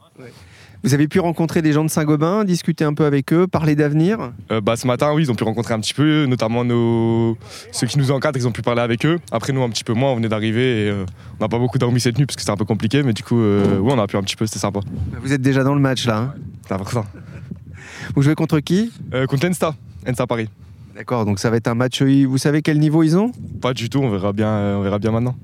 Vous 0.85 0.93
avez 0.93 1.07
pu 1.07 1.19
rencontrer 1.19 1.63
des 1.63 1.73
gens 1.73 1.83
de 1.83 1.89
Saint-Gobain, 1.89 2.43
discuter 2.45 2.83
un 2.83 2.93
peu 2.93 3.05
avec 3.05 3.33
eux, 3.33 3.47
parler 3.47 3.75
d'avenir 3.75 4.31
Euh, 4.51 4.61
bah, 4.61 4.75
ce 4.75 4.85
matin, 4.85 5.11
oui, 5.15 5.23
ils 5.23 5.31
ont 5.31 5.35
pu 5.35 5.43
rencontrer 5.43 5.73
un 5.73 5.79
petit 5.79 5.95
peu, 5.95 6.27
notamment 6.27 6.63
nos... 6.63 7.35
ceux 7.71 7.87
qui 7.87 7.97
nous 7.97 8.11
encadrent, 8.11 8.37
ils 8.39 8.47
ont 8.47 8.51
pu 8.51 8.61
parler 8.61 8.81
avec 8.81 9.03
eux. 9.03 9.17
Après, 9.31 9.51
nous, 9.51 9.63
un 9.63 9.69
petit 9.69 9.83
peu 9.83 9.93
moins, 9.93 10.11
on 10.11 10.17
venait 10.17 10.29
d'arriver 10.29 10.85
et 10.85 10.89
euh, 10.91 11.05
on 11.39 11.43
n'a 11.43 11.49
pas 11.49 11.57
beaucoup 11.57 11.79
dormi 11.79 11.99
cette 11.99 12.19
nuit 12.19 12.27
parce 12.27 12.35
que 12.35 12.43
c'était 12.43 12.51
un 12.51 12.55
peu 12.57 12.65
compliqué, 12.65 13.01
mais 13.01 13.13
du 13.13 13.23
coup, 13.23 13.39
euh, 13.39 13.79
ouais, 13.79 13.93
on 13.93 13.97
a 13.99 14.05
pu 14.05 14.15
un 14.15 14.21
petit 14.21 14.35
peu, 14.35 14.45
c'était 14.45 14.59
sympa. 14.59 14.81
Vous 15.23 15.33
êtes 15.33 15.41
déjà 15.41 15.63
dans 15.63 15.73
le 15.73 15.81
match 15.81 16.05
là. 16.05 16.17
hein 16.19 16.33
C'était 16.61 16.75
important. 16.75 17.05
vous 18.15 18.21
jouez 18.21 18.35
contre 18.35 18.59
qui? 18.59 18.91
Contre 19.27 19.47
l'Ensta, 19.47 19.73
Ensta 20.07 20.27
Paris. 20.27 20.49
D'accord, 20.95 21.25
donc 21.25 21.39
ça 21.39 21.49
va 21.49 21.57
être 21.57 21.67
un 21.67 21.73
match. 21.75 22.03
Vous 22.03 22.37
savez 22.37 22.61
quel 22.61 22.77
niveau 22.79 23.01
ils 23.01 23.17
ont? 23.17 23.31
Pas 23.59 23.73
du 23.73 23.89
tout, 23.89 23.99
on 23.99 24.09
verra 24.11 24.33
bien, 24.33 24.77
on 24.77 24.81
verra 24.81 24.99
bien 24.99 25.11
maintenant. 25.11 25.35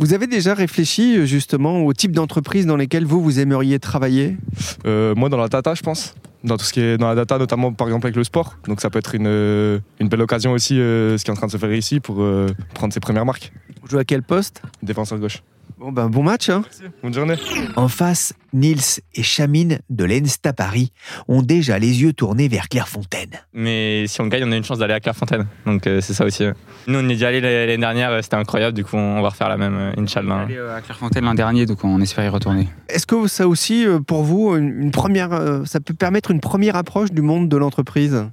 Vous 0.00 0.14
avez 0.14 0.26
déjà 0.26 0.54
réfléchi 0.54 1.18
euh, 1.18 1.26
justement 1.26 1.82
au 1.82 1.92
type 1.92 2.12
d'entreprise 2.12 2.64
dans 2.64 2.76
lesquelles 2.76 3.04
vous, 3.04 3.22
vous 3.22 3.38
aimeriez 3.38 3.78
travailler? 3.78 4.38
Euh, 4.86 5.14
moi, 5.14 5.28
dans 5.28 5.36
la 5.36 5.48
data, 5.48 5.74
je 5.74 5.82
pense. 5.82 6.14
Dans 6.42 6.56
tout 6.56 6.64
ce 6.64 6.72
qui 6.72 6.80
est 6.80 6.96
dans 6.96 7.06
la 7.06 7.14
data, 7.14 7.36
notamment 7.36 7.70
par 7.74 7.86
exemple 7.86 8.06
avec 8.06 8.16
le 8.16 8.24
sport. 8.24 8.56
Donc 8.66 8.80
ça 8.80 8.88
peut 8.88 8.98
être 8.98 9.14
une, 9.14 9.26
euh, 9.26 9.78
une 10.00 10.08
belle 10.08 10.22
occasion 10.22 10.52
aussi, 10.52 10.80
euh, 10.80 11.18
ce 11.18 11.24
qui 11.24 11.30
est 11.30 11.34
en 11.34 11.36
train 11.36 11.48
de 11.48 11.52
se 11.52 11.58
faire 11.58 11.74
ici, 11.74 12.00
pour 12.00 12.22
euh, 12.22 12.46
prendre 12.72 12.94
ses 12.94 13.00
premières 13.00 13.26
marques. 13.26 13.52
Vous 13.82 13.88
jouez 13.88 14.00
à 14.00 14.04
quel 14.04 14.22
poste? 14.22 14.62
Défenseur 14.82 15.18
gauche. 15.18 15.42
Bon 15.80 15.92
ben 15.92 16.10
bon 16.10 16.22
match 16.22 16.50
hein 16.50 16.62
Bonne 17.02 17.14
journée. 17.14 17.36
En 17.74 17.88
face, 17.88 18.34
Nils 18.52 19.00
et 19.14 19.22
Chamine 19.22 19.78
de 19.88 20.04
l'Ensta 20.04 20.52
Paris 20.52 20.92
ont 21.26 21.40
déjà 21.40 21.78
les 21.78 22.02
yeux 22.02 22.12
tournés 22.12 22.48
vers 22.48 22.68
Clairefontaine. 22.68 23.30
Mais 23.54 24.04
si 24.06 24.20
on 24.20 24.26
gagne, 24.26 24.44
on 24.44 24.52
a 24.52 24.56
une 24.56 24.62
chance 24.64 24.78
d'aller 24.78 24.92
à 24.92 25.00
Clairefontaine. 25.00 25.46
Donc 25.64 25.86
euh, 25.86 26.02
c'est 26.02 26.12
ça 26.12 26.26
aussi. 26.26 26.44
Nous, 26.86 26.98
on 26.98 27.04
est 27.04 27.14
déjà 27.14 27.28
allé 27.28 27.40
l'année 27.40 27.78
dernière, 27.78 28.10
euh, 28.10 28.20
c'était 28.20 28.36
incroyable. 28.36 28.76
Du 28.76 28.84
coup, 28.84 28.96
on 28.96 29.22
va 29.22 29.30
refaire 29.30 29.48
la 29.48 29.56
même, 29.56 29.74
euh, 29.74 29.92
Inch'Allah. 30.02 30.40
allé 30.40 30.56
euh, 30.58 30.76
à 30.76 30.82
Clairefontaine 30.82 31.24
l'an 31.24 31.32
dernier, 31.32 31.64
donc 31.64 31.82
on 31.82 31.98
espère 32.02 32.26
y 32.26 32.28
retourner. 32.28 32.68
Est-ce 32.90 33.06
que 33.06 33.26
ça 33.26 33.48
aussi, 33.48 33.86
euh, 33.86 34.00
pour 34.00 34.22
vous, 34.22 34.54
une, 34.54 34.82
une 34.82 34.90
première, 34.90 35.32
euh, 35.32 35.64
ça 35.64 35.80
peut 35.80 35.94
permettre 35.94 36.30
une 36.30 36.40
première 36.40 36.76
approche 36.76 37.10
du 37.10 37.22
monde 37.22 37.48
de 37.48 37.56
l'entreprise? 37.56 38.26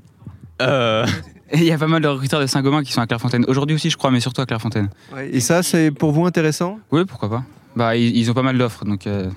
Euh, 0.61 1.05
Et 1.51 1.59
il 1.59 1.63
y 1.65 1.71
a 1.71 1.77
pas 1.77 1.87
mal 1.87 2.01
de 2.01 2.07
recruteurs 2.07 2.41
de 2.41 2.45
Saint-Gobain 2.45 2.83
qui 2.83 2.91
sont 2.91 3.01
à 3.01 3.07
Clairefontaine. 3.07 3.45
Aujourd'hui 3.47 3.75
aussi, 3.75 3.89
je 3.89 3.97
crois, 3.97 4.11
mais 4.11 4.19
surtout 4.19 4.41
à 4.41 4.45
Clairefontaine. 4.45 4.89
Et 5.31 5.39
ça, 5.39 5.63
c'est 5.63 5.91
pour 5.91 6.11
vous 6.11 6.25
intéressant? 6.25 6.79
Oui, 6.91 7.05
pourquoi 7.05 7.29
pas. 7.29 7.43
Bah, 7.75 7.95
ils, 7.95 8.15
ils 8.17 8.29
ont 8.29 8.33
pas 8.33 8.41
mal 8.43 8.57
d'offres, 8.57 8.83
donc 8.85 9.07
euh, 9.07 9.29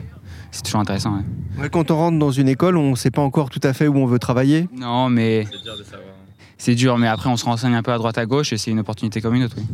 c'est 0.50 0.62
toujours 0.62 0.81
intéressant. 0.81 1.14
ouais. 1.17 1.62
Ouais, 1.62 1.69
Quand 1.71 1.90
on 1.90 1.97
rentre 1.97 2.19
dans 2.19 2.31
une 2.31 2.49
école, 2.49 2.76
on 2.76 2.90
ne 2.90 2.97
sait 2.97 3.11
pas 3.11 3.23
encore 3.23 3.50
tout 3.50 3.61
à 3.62 3.73
fait 3.73 3.87
où 3.87 3.97
on 3.97 4.07
veut 4.07 4.19
travailler. 4.19 4.69
Non, 4.76 5.09
mais 5.09 5.47
c'est 5.50 5.62
dur 5.62 5.76
de 5.79 5.85
savoir. 5.85 6.00
c'est 6.59 6.75
dur. 6.75 6.99
Mais 6.99 7.07
après, 7.07 7.29
on 7.29 7.37
se 7.37 7.45
renseigne 7.45 7.75
un 7.75 7.83
peu 7.83 7.93
à 7.93 7.99
droite 7.99 8.19
à 8.19 8.26
gauche 8.26 8.52
et 8.52 8.57
c'est 8.59 8.71
une 8.71 8.81
opportunité 8.81 9.21
comme 9.21 9.35
une 9.35 9.45
autre. 9.45 9.57
Oui. 9.59 9.64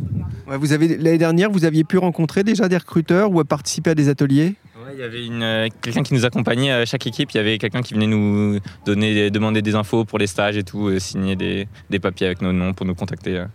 Ouais, 0.47 0.57
vous 0.57 0.73
avez 0.73 0.97
l'année 0.97 1.17
dernière, 1.17 1.49
vous 1.49 1.65
aviez 1.65 1.83
pu 1.83 1.97
rencontrer 1.97 2.43
déjà 2.43 2.67
des 2.69 2.77
recruteurs 2.77 3.31
ou 3.31 3.43
participer 3.43 3.91
à 3.91 3.95
des 3.95 4.09
ateliers? 4.09 4.55
Il 4.97 5.01
y 5.01 5.03
avait 5.03 5.25
une, 5.25 5.43
euh, 5.43 5.67
quelqu'un 5.81 6.01
qui 6.01 6.15
nous 6.15 6.25
accompagnait 6.25 6.71
à 6.71 6.85
chaque 6.85 7.05
équipe. 7.05 7.29
Il 7.31 7.37
y 7.37 7.39
avait 7.39 7.59
quelqu'un 7.59 7.83
qui 7.83 7.93
venait 7.93 8.07
nous 8.07 8.59
donner, 8.85 9.29
demander 9.29 9.61
des 9.61 9.75
infos 9.75 10.05
pour 10.05 10.17
les 10.17 10.25
stages 10.25 10.57
et 10.57 10.63
tout, 10.63 10.87
euh, 10.87 10.97
signer 10.97 11.35
des, 11.35 11.67
des 11.91 11.99
papiers 11.99 12.25
avec 12.25 12.41
nos 12.41 12.51
noms 12.51 12.73
pour 12.73 12.85
nous 12.85 12.95
contacter. 12.95 13.37
euh. 13.37 13.45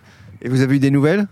Et 0.40 0.48
vous 0.48 0.60
avez 0.60 0.76
eu 0.76 0.78
des 0.78 0.92
nouvelles? 0.92 1.26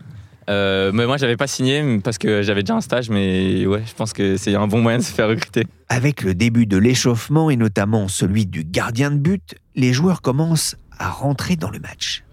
Euh, 0.49 0.91
mais 0.93 1.07
moi, 1.07 1.17
j'avais 1.17 1.37
pas 1.37 1.47
signé 1.47 2.01
parce 2.03 2.19
que 2.19 2.43
j'avais 2.43 2.63
déjà 2.65 2.75
un 2.75 2.81
stage, 2.81 3.09
mais 3.09 3.65
ouais, 3.67 3.83
je 3.87 3.95
pense 3.95 4.13
que 4.13 4.37
c'est 4.37 4.57
un 4.57 4.67
bon 4.67 4.81
moyen 4.83 4.99
de 4.99 5.05
se 5.05 5.13
faire 5.13 5.29
recruter. 5.29 5.65
Avec 5.89 6.23
le 6.25 6.35
début 6.35 6.67
de 6.67 6.77
l'échauffement 6.77 7.49
et 7.49 7.57
notamment 7.57 8.09
celui 8.09 8.47
du 8.47 8.65
gardien 8.65 9.13
de 9.13 9.17
but, 9.19 9.55
les 9.77 9.93
joueurs 9.93 10.23
commencent 10.23 10.77
à 10.99 11.09
rentrer 11.09 11.55
dans 11.55 11.71
le 11.71 11.79
match. 11.79 12.25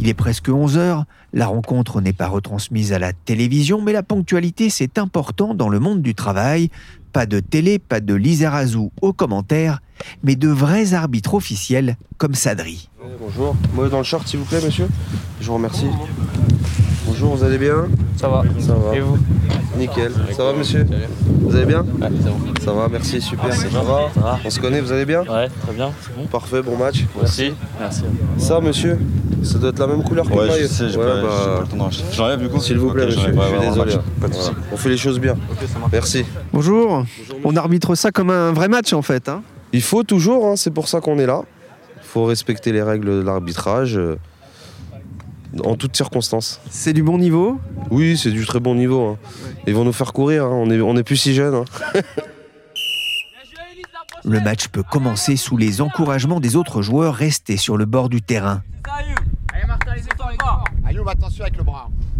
Il 0.00 0.08
est 0.08 0.14
presque 0.14 0.48
11 0.48 0.78
heures, 0.78 1.04
la 1.32 1.46
rencontre 1.46 2.00
n'est 2.00 2.12
pas 2.12 2.28
retransmise 2.28 2.92
à 2.92 2.98
la 2.98 3.12
télévision, 3.12 3.80
mais 3.80 3.92
la 3.92 4.02
ponctualité 4.02 4.70
c'est 4.70 4.98
important 4.98 5.54
dans 5.54 5.68
le 5.68 5.80
monde 5.80 6.02
du 6.02 6.14
travail. 6.14 6.70
Pas 7.12 7.26
de 7.26 7.40
télé, 7.40 7.78
pas 7.78 8.00
de 8.00 8.14
Lizarazu 8.14 8.88
aux 9.02 9.12
commentaires, 9.12 9.80
mais 10.22 10.34
de 10.34 10.48
vrais 10.48 10.94
arbitres 10.94 11.34
officiels 11.34 11.96
comme 12.16 12.34
Sadri. 12.34 12.88
Bonjour, 13.20 13.54
moi 13.74 13.88
dans 13.88 13.98
le 13.98 14.04
short 14.04 14.26
s'il 14.26 14.40
vous 14.40 14.46
plaît 14.46 14.62
monsieur. 14.64 14.88
Je 15.40 15.46
vous 15.46 15.54
remercie. 15.54 15.86
Bonjour, 17.22 17.36
vous 17.36 17.44
allez 17.44 17.58
bien 17.58 17.86
Ça 18.16 18.26
va. 18.28 18.42
Ça 18.58 18.74
va. 18.74 18.96
Et 18.96 19.00
vous 19.00 19.16
Nickel. 19.78 20.10
Ça 20.36 20.42
va 20.44 20.52
monsieur 20.54 20.84
Vous 21.42 21.54
allez 21.54 21.66
bien 21.66 21.82
Ouais, 21.82 22.08
ça 22.22 22.30
va. 22.30 22.64
Ça 22.64 22.72
va, 22.72 22.88
merci, 22.90 23.20
super. 23.20 23.52
Ça 23.54 23.68
va 23.80 24.38
On 24.44 24.50
se 24.50 24.58
connaît, 24.58 24.80
vous 24.80 24.90
allez 24.90 25.04
bien 25.04 25.20
Ouais, 25.22 25.48
très 25.62 25.72
bien. 25.72 25.92
Parfait, 26.32 26.62
bon 26.62 26.76
match. 26.76 27.04
Merci. 27.16 27.54
Merci. 27.78 28.02
Ça 28.38 28.60
monsieur 28.60 28.98
Ça 29.44 29.58
doit 29.58 29.70
être 29.70 29.78
la 29.78 29.86
même 29.86 30.02
couleur 30.02 30.28
que 30.28 30.32
Ouais, 30.34 30.48
je 30.62 30.66
sais, 30.66 30.88
j'ai 30.88 30.98
Ouais, 30.98 31.04
pas, 31.06 31.22
bah, 31.22 31.28
pas 31.54 31.60
le 31.60 31.66
temps 31.68 31.76
d'en 31.76 31.84
racheter. 31.84 32.04
J'enlève 32.12 32.40
du 32.40 32.48
coup 32.48 32.58
S'il 32.58 32.78
vous 32.78 32.90
plaît 32.90 33.06
monsieur, 33.06 33.20
je 33.20 33.26
suis 33.28 33.38
ouais, 33.38 33.60
désolé. 33.60 33.94
match. 33.94 34.04
Pas 34.20 34.28
de 34.28 34.32
Voilà. 34.32 34.48
soucis. 34.48 34.56
On 34.72 34.76
fait 34.76 34.88
les 34.88 34.96
choses 34.96 35.20
bien. 35.20 35.36
Merci. 35.92 36.24
Bonjour. 36.52 37.04
On 37.44 37.54
arbitre 37.56 37.94
ça 37.94 38.10
comme 38.10 38.30
un 38.30 38.52
vrai 38.52 38.66
match 38.66 38.92
en 38.92 39.02
fait. 39.02 39.28
hein. 39.28 39.42
Il 39.72 39.82
faut 39.82 40.02
toujours, 40.02 40.46
hein, 40.48 40.56
c'est 40.56 40.72
pour 40.72 40.88
ça 40.88 41.00
qu'on 41.00 41.18
est 41.20 41.26
là. 41.26 41.42
Il 41.98 42.06
faut 42.08 42.24
respecter 42.24 42.72
les 42.72 42.82
règles 42.82 43.06
de 43.06 43.22
l'arbitrage 43.22 43.96
euh, 43.96 44.18
en 45.64 45.76
toutes 45.76 45.96
circonstances. 45.96 46.60
C'est 46.70 46.92
du 46.92 47.02
bon 47.02 47.18
niveau. 47.18 47.60
Oui, 47.90 48.16
c'est 48.16 48.30
du 48.30 48.44
très 48.46 48.60
bon 48.60 48.74
niveau. 48.74 49.06
hein. 49.06 49.18
Ils 49.66 49.74
vont 49.74 49.84
nous 49.84 49.92
faire 49.92 50.12
courir, 50.12 50.44
hein. 50.44 50.50
on 50.52 50.70
est, 50.70 50.80
on 50.80 50.96
est 50.96 51.02
plus 51.04 51.16
si 51.16 51.34
jeunes. 51.34 51.54
hein. 51.54 51.64
Le 54.24 54.40
match 54.40 54.68
peut 54.68 54.84
commencer 54.84 55.36
sous 55.36 55.56
les 55.56 55.80
encouragements 55.80 56.38
des 56.38 56.54
autres 56.54 56.80
joueurs 56.80 57.14
restés 57.14 57.56
sur 57.56 57.76
le 57.76 57.86
bord 57.86 58.08
du 58.08 58.22
terrain. 58.22 58.62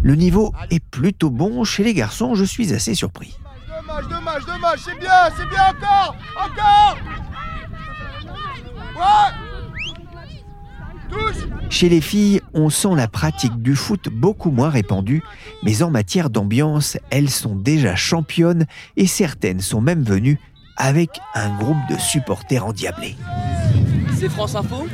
Le 0.03 0.15
niveau 0.17 0.53
est 0.71 0.81
plutôt 0.85 1.31
bon 1.31 1.63
chez 1.63 1.85
les 1.85 1.95
garçons, 1.95 2.35
je 2.35 2.43
suis 2.45 2.73
assez 2.75 2.95
surpris. 2.97 3.39
Dommage, 3.69 4.09
dommage, 4.09 4.45
dommage, 4.47 4.81
c'est 4.85 4.99
bien, 4.99 5.11
c'est 5.37 5.49
bien 5.49 5.69
encore 5.71 6.17
Encore 6.37 6.97
Ouais 8.97 9.33
Touche 11.09 11.47
Chez 11.73 11.89
les 11.89 12.03
filles, 12.03 12.43
on 12.53 12.69
sent 12.69 12.95
la 12.95 13.09
pratique 13.09 13.63
du 13.63 13.75
foot 13.75 14.09
beaucoup 14.13 14.51
moins 14.51 14.69
répandue, 14.69 15.23
mais 15.63 15.83
en 15.83 15.91
matière 15.91 16.29
d'ambiance, 16.29 16.99
elles 17.11 17.31
sont 17.31 17.57
déjà 17.57 17.97
championnes 17.97 18.67
et 18.99 19.07
certaines 19.07 19.61
sont 19.61 19.81
même 19.81 20.03
venues 20.05 20.39
avec 20.77 21.09
un 21.35 21.49
groupe 21.57 21.79
de 21.91 21.97
supporters 21.99 22.67
endiablés. 22.67 23.17
C'est 24.19 24.29
France 24.29 24.55
Info 24.55 24.87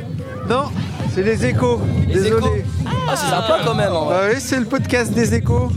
Non, 0.49 0.69
c'est 1.13 1.21
les 1.23 1.45
échos. 1.45 1.81
Les 2.07 2.13
Désolé. 2.13 2.45
Échos 2.47 2.69
Ah, 3.07 3.15
c'est 3.15 3.29
sympa 3.29 3.59
quand 3.65 3.75
même. 3.75 3.91
en 3.91 4.05
vrai. 4.05 4.17
Ah 4.21 4.29
oui, 4.33 4.39
c'est 4.39 4.59
le 4.59 4.65
podcast 4.65 5.13
des 5.13 5.33
échos. 5.35 5.69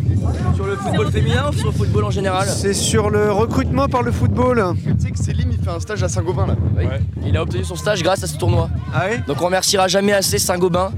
Sur 0.54 0.66
le 0.66 0.76
football 0.76 1.10
féminin 1.10 1.44
ou 1.50 1.52
sur 1.52 1.66
le 1.66 1.72
football 1.72 2.04
en 2.04 2.10
général 2.10 2.46
C'est 2.48 2.74
sur 2.74 3.10
le 3.10 3.32
recrutement 3.32 3.88
par 3.88 4.02
le 4.02 4.12
football. 4.12 4.74
Tu 4.82 4.94
sais 4.98 5.10
que 5.10 5.18
Céline, 5.18 5.48
il 5.52 5.62
fait 5.62 5.70
un 5.70 5.80
stage 5.80 6.02
à 6.02 6.08
Saint-Gobain 6.08 6.46
là. 6.46 6.56
Oui. 6.76 6.84
Il 7.26 7.36
a 7.36 7.42
obtenu 7.42 7.64
son 7.64 7.76
stage 7.76 8.02
grâce 8.02 8.22
à 8.22 8.26
ce 8.26 8.36
tournoi. 8.36 8.68
Ah 8.94 9.04
oui 9.10 9.18
Donc 9.26 9.40
on 9.40 9.46
remerciera 9.46 9.88
jamais 9.88 10.12
assez 10.12 10.38
Saint-Gobain 10.38 10.92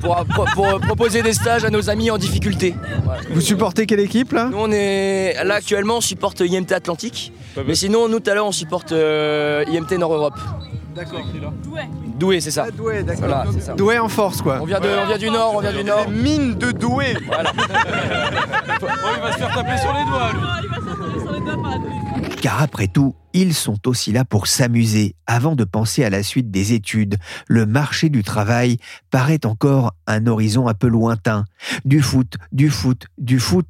pour, 0.00 0.16
pour- 0.34 0.46
pour 0.54 0.80
proposer 0.80 1.22
des 1.22 1.32
stages 1.32 1.64
à 1.64 1.70
nos 1.70 1.88
amis 1.90 2.10
en 2.10 2.18
difficulté. 2.18 2.74
Voilà. 3.04 3.20
Vous 3.30 3.40
supportez 3.40 3.86
quelle 3.86 4.00
équipe 4.00 4.32
là? 4.32 4.48
Nous 4.50 4.58
on 4.58 4.70
est 4.70 5.34
là 5.44 5.54
actuellement 5.56 5.98
on 5.98 6.00
supporte 6.00 6.40
IMT 6.40 6.72
Atlantique, 6.72 7.32
mais 7.66 7.74
sinon 7.74 8.08
nous 8.08 8.20
tout 8.20 8.30
à 8.30 8.34
l'heure 8.34 8.46
on 8.46 8.52
supporte 8.52 8.92
euh, 8.92 9.64
IMT 9.68 9.98
Nord 9.98 10.14
Europe. 10.14 10.38
D'accord. 10.94 11.20
Douai 12.18 12.40
c'est 12.40 12.50
ça. 12.50 12.70
Douai, 12.70 13.02
d'accord. 13.02 13.26
Voilà. 13.28 13.44
Doué 13.76 13.98
en 13.98 14.08
force 14.08 14.40
quoi. 14.40 14.58
On 14.62 14.64
vient, 14.64 14.80
de, 14.80 14.88
on 14.88 15.06
vient 15.06 15.18
du 15.18 15.30
Nord, 15.30 15.52
on 15.56 15.60
vient 15.60 15.72
du 15.72 15.84
Nord. 15.84 16.08
Mine 16.08 16.54
de 16.54 16.70
doué 16.72 17.14
Voilà. 17.26 17.52
il 17.56 19.20
va 19.22 19.32
se 19.32 19.38
faire 19.38 19.54
taper 19.54 19.76
sur 19.76 19.92
les 19.92 20.04
doigts 20.04 20.30
lui 20.32 21.95
Car 22.46 22.62
après 22.62 22.86
tout, 22.86 23.16
ils 23.32 23.54
sont 23.54 23.88
aussi 23.88 24.12
là 24.12 24.24
pour 24.24 24.46
s'amuser 24.46 25.16
avant 25.26 25.56
de 25.56 25.64
penser 25.64 26.04
à 26.04 26.10
la 26.10 26.22
suite 26.22 26.48
des 26.52 26.74
études. 26.74 27.16
Le 27.48 27.66
marché 27.66 28.08
du 28.08 28.22
travail 28.22 28.76
paraît 29.10 29.44
encore 29.44 29.96
un 30.06 30.28
horizon 30.28 30.68
un 30.68 30.74
peu 30.74 30.86
lointain. 30.86 31.44
Du 31.84 32.00
foot, 32.02 32.36
du 32.52 32.70
foot, 32.70 33.06
du 33.18 33.40
foot 33.40 33.66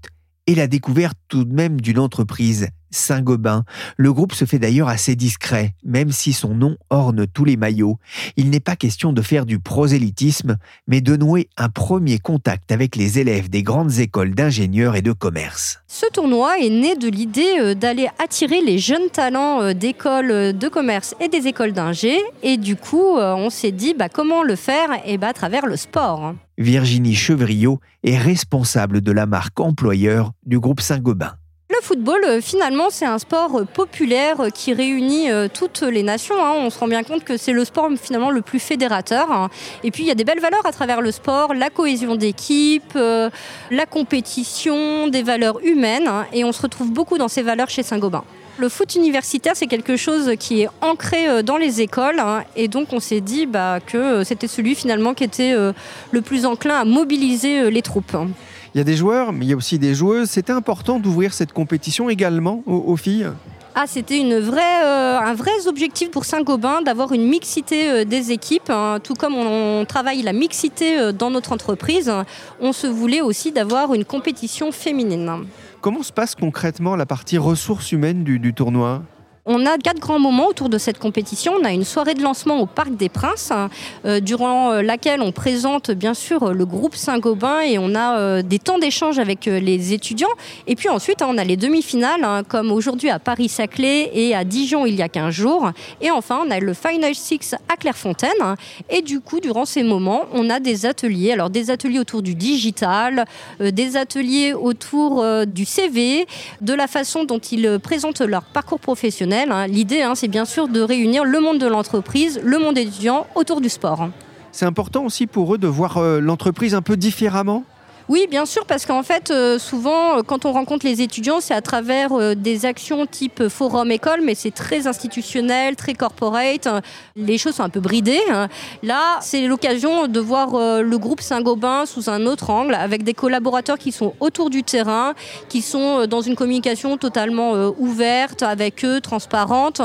et 0.47 0.55
la 0.55 0.67
découverte 0.67 1.17
tout 1.29 1.45
de 1.45 1.53
même 1.53 1.81
d'une 1.81 1.99
entreprise, 1.99 2.69
Saint-Gobain. 2.91 3.65
Le 3.97 4.13
groupe 4.13 4.33
se 4.33 4.45
fait 4.45 4.59
d'ailleurs 4.59 4.89
assez 4.89 5.17
discret, 5.17 5.75
même 5.85 6.11
si 6.11 6.33
son 6.33 6.55
nom 6.55 6.77
orne 6.91 7.27
tous 7.27 7.45
les 7.45 7.57
maillots. 7.57 7.99
Il 8.37 8.51
n'est 8.51 8.61
pas 8.61 8.77
question 8.77 9.13
de 9.13 9.23
faire 9.23 9.47
du 9.47 9.59
prosélytisme, 9.59 10.57
mais 10.87 11.01
de 11.01 11.17
nouer 11.17 11.49
un 11.57 11.69
premier 11.69 12.19
contact 12.19 12.73
avec 12.73 12.97
les 12.97 13.19
élèves 13.19 13.49
des 13.49 13.63
grandes 13.63 13.99
écoles 13.99 14.35
d'ingénieurs 14.35 14.97
et 14.97 15.03
de 15.03 15.13
commerce. 15.13 15.81
Ce 15.89 16.07
tournoi 16.13 16.59
est 16.59 16.71
né 16.71 16.97
de 16.97 17.09
l'idée 17.09 17.59
euh, 17.61 17.75
d'aller 17.75 18.09
attirer 18.19 18.61
les 18.63 18.79
jeunes 18.79 19.11
talents 19.13 19.63
euh, 19.63 19.73
d'écoles 19.73 20.31
euh, 20.31 20.53
de 20.53 20.69
commerce 20.69 21.15
et 21.21 21.29
des 21.29 21.47
écoles 21.47 21.73
d'ingé. 21.73 22.19
Et 22.43 22.57
du 22.57 22.77
coup, 22.77 23.17
on 23.17 23.51
s'est 23.51 23.73
dit 23.73 23.95
bah, 23.95 24.09
comment 24.09 24.43
le 24.43 24.57
faire 24.57 24.89
et 25.05 25.19
bah, 25.19 25.29
à 25.29 25.33
travers 25.33 25.67
le 25.67 25.77
sport. 25.77 26.35
Virginie 26.59 27.15
Chevriot 27.15 27.81
est 28.05 28.17
responsable 28.19 29.01
de 29.01 29.13
la 29.13 29.27
marque 29.27 29.61
employeur 29.61 30.33
du 30.45 30.59
groupe 30.59 30.81
Saint-Gobain. 30.81 31.35
Le 31.69 31.83
football, 31.83 32.21
euh, 32.25 32.41
finalement, 32.41 32.87
c'est 32.91 33.05
un 33.05 33.19
sport 33.19 33.57
euh, 33.59 33.65
populaire 33.65 34.41
euh, 34.41 34.49
qui 34.51 34.73
réunit 34.73 35.29
toutes 35.53 35.83
les 35.83 36.03
nations. 36.03 36.37
hein. 36.43 36.53
On 36.57 36.71
se 36.71 36.79
rend 36.79 36.87
bien 36.89 37.03
compte 37.03 37.25
que 37.25 37.37
c'est 37.37 37.53
le 37.53 37.65
sport 37.65 37.91
finalement 38.01 38.31
le 38.31 38.41
plus 38.41 38.61
fédérateur. 38.61 39.31
hein. 39.31 39.51
Et 39.83 39.91
puis, 39.91 40.05
il 40.05 40.07
y 40.07 40.11
a 40.11 40.15
des 40.15 40.25
belles 40.25 40.41
valeurs 40.41 40.65
à 40.65 40.73
travers 40.73 41.01
le 41.03 41.11
sport, 41.11 41.55
la 41.55 41.69
cohésion 41.69 42.15
d'équipe, 42.17 42.95
la 42.95 43.87
compétition, 43.87 45.09
des 45.09 45.23
valeurs 45.23 45.59
humaines. 45.65 46.07
hein. 46.07 46.27
Et 46.33 46.45
on 46.45 46.53
se 46.53 46.63
retrouve 46.63 46.93
beaucoup 46.93 47.19
dans 47.19 47.29
ces 47.29 47.43
valeurs 47.43 47.69
chez 47.69 47.83
Saint-Gobain. 47.83 48.25
Le 48.59 48.69
foot 48.71 48.95
universitaire, 48.95 49.53
c'est 49.55 49.67
quelque 49.67 49.97
chose 49.97 50.33
qui 50.39 50.63
est 50.63 50.69
ancré 50.81 51.29
euh, 51.29 51.43
dans 51.43 51.59
les 51.59 51.83
écoles. 51.83 52.19
hein. 52.19 52.43
Et 52.57 52.69
donc, 52.69 52.89
on 52.93 53.01
s'est 53.01 53.21
dit 53.21 53.45
bah, 53.45 53.81
que 53.85 53.99
euh, 53.99 54.25
c'était 54.25 54.49
celui 54.49 54.75
finalement 54.75 55.13
qui 55.13 55.25
était 55.25 55.53
euh, 55.53 55.73
le 56.11 56.23
plus 56.23 56.47
enclin 56.47 56.77
à 56.77 56.85
mobiliser 56.87 57.71
les 57.71 57.83
troupes. 57.83 58.15
hein. 58.15 58.29
Il 58.75 58.79
y 58.79 58.81
a 58.81 58.85
des 58.85 58.97
joueurs, 58.97 59.33
mais 59.33 59.45
il 59.45 59.51
y 59.51 59.53
a 59.53 59.57
aussi 59.57 59.79
des 59.79 59.95
joueuses. 59.95 60.31
C'était 60.31 60.53
important 60.53 60.99
d'ouvrir 60.99 61.35
cette 61.35 61.53
compétition 61.53 62.09
également 62.09 62.63
aux, 62.67 62.83
aux 62.87 62.97
filles? 62.97 63.27
Ah, 63.75 63.85
c'était 63.87 64.19
une 64.19 64.39
vraie, 64.39 64.85
euh, 64.85 65.19
un 65.19 65.35
vrai 65.35 65.67
objectif 65.67 66.11
pour 66.11 66.25
Saint-Gobain 66.25 66.81
d'avoir 66.81 67.13
une 67.13 67.27
mixité 67.27 67.91
euh, 67.91 68.05
des 68.07 68.33
équipes. 68.33 68.71
hein. 68.71 69.01
Tout 69.03 69.13
comme 69.13 69.35
on, 69.35 69.81
on 69.81 69.85
travaille 69.85 70.23
la 70.23 70.33
mixité 70.33 70.99
euh, 70.99 71.13
dans 71.13 71.31
notre 71.31 71.53
entreprise, 71.53 72.11
on 72.59 72.73
se 72.73 72.87
voulait 72.87 73.21
aussi 73.21 73.53
d'avoir 73.53 73.93
une 73.93 74.07
compétition 74.07 74.73
féminine. 74.73 75.45
Comment 75.87 76.03
se 76.03 76.13
passe 76.13 76.35
concrètement 76.35 76.97
la 76.97 77.07
partie 77.07 77.39
ressources 77.39 77.93
humaines 77.93 78.25
du, 78.25 78.41
du 78.41 78.53
tournoi? 78.53 79.05
On 79.49 79.65
a 79.65 79.79
quatre 79.79 80.01
grands 80.01 80.19
moments 80.19 80.49
autour 80.49 80.69
de 80.69 80.77
cette 80.77 80.99
compétition. 80.99 81.53
On 81.61 81.65
a 81.65 81.71
une 81.71 81.85
soirée 81.85 82.15
de 82.15 82.23
lancement 82.23 82.59
au 82.59 82.67
Parc 82.67 82.97
des 82.97 83.09
Princes, 83.09 83.53
hein, 83.53 83.71
euh, 84.05 84.19
durant 84.19 84.73
euh, 84.73 84.83
laquelle 84.83 85.23
on 85.23 85.31
présente 85.31 85.93
bien 85.93 86.15
sûr 86.15 86.43
euh, 86.43 86.53
le 86.53 86.67
groupe 86.67 86.97
Saint-Gobain 86.97 87.61
et 87.61 87.79
on 87.79 87.95
a 87.95 88.43
des 88.43 88.59
temps 88.59 88.79
d'échange 88.79 89.21
avec 89.21 89.45
les 89.47 89.93
étudiants. 89.93 90.35
Et 90.67 90.75
puis 90.75 90.89
ensuite, 90.89 91.23
hein, 91.23 91.29
on 91.31 91.39
a 91.39 91.45
les 91.45 91.57
demi-finales, 91.57 92.25
hein, 92.25 92.43
comme 92.43 92.73
aujourd'hui 92.73 93.09
à 93.09 93.21
Paris-Saclay 93.21 94.11
et 94.13 94.35
à 94.35 94.43
Dijon 94.43 94.85
il 94.85 94.97
y 94.97 95.03
a 95.03 95.09
15 95.09 95.33
jours. 95.33 95.71
Et 96.01 96.11
enfin, 96.11 96.43
on 96.45 96.51
a 96.51 96.59
le 96.59 96.75
Final 96.75 97.15
Six 97.15 97.55
à 97.69 97.77
Clairefontaine. 97.77 98.57
Et 98.91 99.01
du 99.01 99.21
coup, 99.21 99.39
durant 99.39 99.65
ces 99.65 99.85
moments, 99.85 100.23
on 100.33 100.51
a 100.51 100.59
des 100.59 100.87
ateliers. 100.87 101.33
Alors, 101.33 101.51
des 101.51 101.71
ateliers 101.71 102.01
autour 102.01 102.23
du 102.23 102.35
digital, 102.35 103.25
des 103.61 103.97
ateliers 103.97 104.55
autour 104.55 105.25
du 105.47 105.65
CV, 105.65 106.27
de 106.61 106.75
la 106.75 106.89
façon 106.89 107.23
dont 107.25 107.39
ils 107.39 107.79
présentent 107.81 108.23
leur 108.23 108.43
parcours 108.43 108.81
professionnel. 108.81 109.36
Hein. 109.45 109.67
L'idée, 109.67 110.03
hein, 110.03 110.15
c'est 110.15 110.29
bien 110.29 110.45
sûr 110.45 110.69
de 110.69 110.81
réunir 110.81 111.25
le 111.25 111.41
monde 111.41 111.59
de 111.59 111.67
l'entreprise, 111.67 112.41
le 112.43 112.59
monde 112.59 112.79
étudiant 112.79 113.27
autour 113.35 113.61
du 113.61 113.69
sport. 113.69 114.09
C'est 114.53 114.65
important 114.65 115.05
aussi 115.05 115.27
pour 115.27 115.55
eux 115.55 115.59
de 115.59 115.67
voir 115.67 115.99
euh, 115.99 116.21
l'entreprise 116.21 116.75
un 116.75 116.83
peu 116.83 116.97
différemment? 116.97 117.65
Oui, 118.09 118.29
bien 118.31 118.47
sûr, 118.47 118.65
parce 118.67 118.87
qu'en 118.87 119.03
fait, 119.03 119.33
euh, 119.33 119.59
souvent, 119.59 120.19
euh, 120.19 120.23
quand 120.23 120.45
on 120.45 120.53
rencontre 120.53 120.87
les 120.87 121.03
étudiants, 121.03 121.41
c'est 121.41 121.55
à 121.55 121.61
travers 121.61 122.13
euh, 122.13 122.37
des 122.37 122.65
actions 122.65 123.05
type 123.05 123.49
forum 123.49 123.91
école, 123.91 124.21
mais 124.23 124.37
c'est 124.37 124.53
très 124.53 124.87
institutionnel, 124.87 125.75
très 125.75 125.93
corporate. 125.95 126.69
Euh, 126.69 126.81
Les 127.17 127.37
choses 127.37 127.57
sont 127.57 127.65
un 127.65 127.69
peu 127.69 127.81
bridées. 127.81 128.23
hein. 128.31 128.47
Là, 128.85 129.19
c'est 129.23 129.49
l'occasion 129.49 130.07
de 130.07 130.21
voir 130.21 130.51
le 130.83 130.99
groupe 130.99 131.21
Saint-Gobain 131.21 131.85
sous 131.85 132.09
un 132.09 132.27
autre 132.27 132.51
angle, 132.51 132.75
avec 132.75 133.03
des 133.03 133.15
collaborateurs 133.15 133.77
qui 133.79 133.91
sont 133.91 134.15
autour 134.21 134.51
du 134.51 134.63
terrain, 134.63 135.15
qui 135.49 135.61
sont 135.61 136.07
dans 136.07 136.21
une 136.21 136.37
communication 136.37 136.97
totalement 136.99 137.55
ouverte 137.79 138.43
avec 138.45 138.85
eux, 138.85 139.01
transparente. 139.01 139.81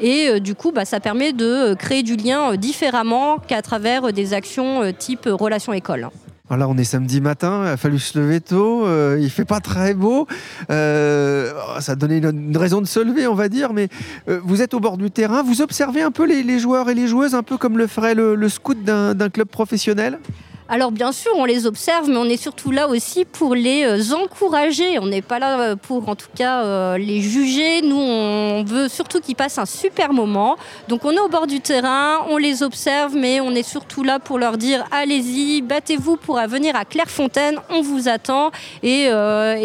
Et 0.00 0.28
euh, 0.28 0.40
du 0.40 0.54
coup, 0.54 0.72
bah, 0.72 0.86
ça 0.86 0.98
permet 1.00 1.34
de 1.34 1.74
créer 1.74 2.02
du 2.02 2.16
lien 2.16 2.56
différemment 2.56 3.36
qu'à 3.38 3.60
travers 3.60 4.12
des 4.14 4.32
actions 4.32 4.92
type 4.98 5.28
relation 5.30 5.74
école. 5.74 6.08
Alors 6.48 6.58
là, 6.58 6.68
on 6.68 6.78
est 6.78 6.84
samedi 6.84 7.20
matin, 7.20 7.62
il 7.64 7.68
a 7.70 7.76
fallu 7.76 7.98
se 7.98 8.16
lever 8.16 8.40
tôt, 8.40 8.86
euh, 8.86 9.18
il 9.20 9.30
fait 9.30 9.44
pas 9.44 9.58
très 9.58 9.94
beau. 9.94 10.28
Euh, 10.70 11.52
ça 11.80 11.92
a 11.92 11.94
donné 11.96 12.18
une, 12.18 12.56
raison 12.56 12.80
de 12.80 12.86
se 12.86 13.00
lever, 13.00 13.26
on 13.26 13.34
va 13.34 13.48
dire, 13.48 13.72
mais 13.72 13.88
euh, 14.28 14.38
vous 14.44 14.62
êtes 14.62 14.72
au 14.72 14.78
bord 14.78 14.96
du 14.96 15.10
terrain, 15.10 15.42
vous 15.42 15.60
observez 15.60 16.02
un 16.02 16.12
peu 16.12 16.24
les, 16.24 16.58
joueurs 16.60 16.88
et 16.88 16.94
les 16.94 17.08
joueuses, 17.08 17.34
un 17.34 17.42
peu 17.42 17.56
comme 17.56 17.76
le 17.76 17.88
ferait 17.88 18.14
le, 18.14 18.48
scout 18.48 18.80
d'un 18.84 19.28
club 19.28 19.48
professionnel? 19.48 20.20
Alors 20.68 20.90
bien 20.90 21.12
sûr, 21.12 21.30
on 21.36 21.44
les 21.44 21.64
observe, 21.64 22.08
mais 22.08 22.16
on 22.16 22.24
est 22.24 22.36
surtout 22.36 22.72
là 22.72 22.88
aussi 22.88 23.24
pour 23.24 23.54
les 23.54 23.84
euh, 23.84 24.16
encourager. 24.16 24.98
On 24.98 25.06
n'est 25.06 25.22
pas 25.22 25.38
là 25.38 25.60
euh, 25.60 25.76
pour 25.76 26.08
en 26.08 26.16
tout 26.16 26.26
cas 26.34 26.64
euh, 26.64 26.98
les 26.98 27.20
juger. 27.20 27.82
Nous, 27.82 27.96
on 27.96 28.64
veut 28.64 28.88
surtout 28.88 29.20
qu'ils 29.20 29.36
passent 29.36 29.58
un 29.58 29.64
super 29.64 30.12
moment. 30.12 30.56
Donc 30.88 31.04
on 31.04 31.12
est 31.12 31.20
au 31.20 31.28
bord 31.28 31.46
du 31.46 31.60
terrain, 31.60 32.18
on 32.28 32.36
les 32.36 32.64
observe, 32.64 33.14
mais 33.14 33.38
on 33.38 33.52
est 33.52 33.62
surtout 33.62 34.02
là 34.02 34.18
pour 34.18 34.40
leur 34.40 34.58
dire 34.58 34.84
allez-y, 34.90 35.62
battez-vous 35.62 36.16
pour 36.16 36.40
venir 36.48 36.74
à 36.74 36.84
Clairefontaine, 36.84 37.60
on 37.70 37.82
vous 37.82 38.08
attend. 38.08 38.50
Et, 38.82 39.08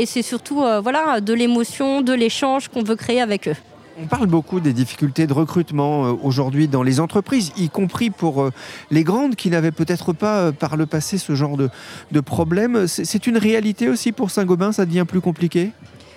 c'est 0.06 0.22
surtout 0.22 0.64
voilà, 0.84 1.22
de 1.22 1.34
l'émotion, 1.34 2.02
de 2.02 2.14
l'échange 2.14 2.68
qu'on 2.68 2.84
veut 2.84 2.96
créer 2.96 3.22
avec 3.22 3.48
eux. 3.48 3.56
On 4.04 4.08
parle 4.08 4.26
beaucoup 4.26 4.60
des 4.60 4.74
difficultés 4.74 5.28
de 5.28 5.34
recrutement 5.34 6.06
euh, 6.06 6.14
aujourd'hui 6.24 6.68
dans 6.68 6.82
les 6.82 7.00
entreprises, 7.00 7.52
y 7.56 7.70
compris 7.70 8.10
pour 8.10 8.42
euh, 8.42 8.52
les 8.90 9.04
grandes 9.04 9.36
qui 9.36 9.52
n'avaient 9.52 9.72
peut-être 9.72 10.12
pas 10.12 10.40
euh, 10.40 10.52
par 10.52 10.76
le 10.76 10.88
passé 10.88 11.20
ce 11.20 11.36
genre 11.36 11.56
de, 11.56 11.70
de 12.12 12.20
problème. 12.20 12.88
C'est 12.88 13.06
c'est 13.06 13.28
une 13.28 13.38
réalité 13.38 13.90
aussi 13.90 14.12
pour 14.12 14.32
Saint-Gobain, 14.32 14.72
ça 14.72 14.86
devient 14.86 15.06
plus 15.08 15.22
compliqué? 15.22 15.72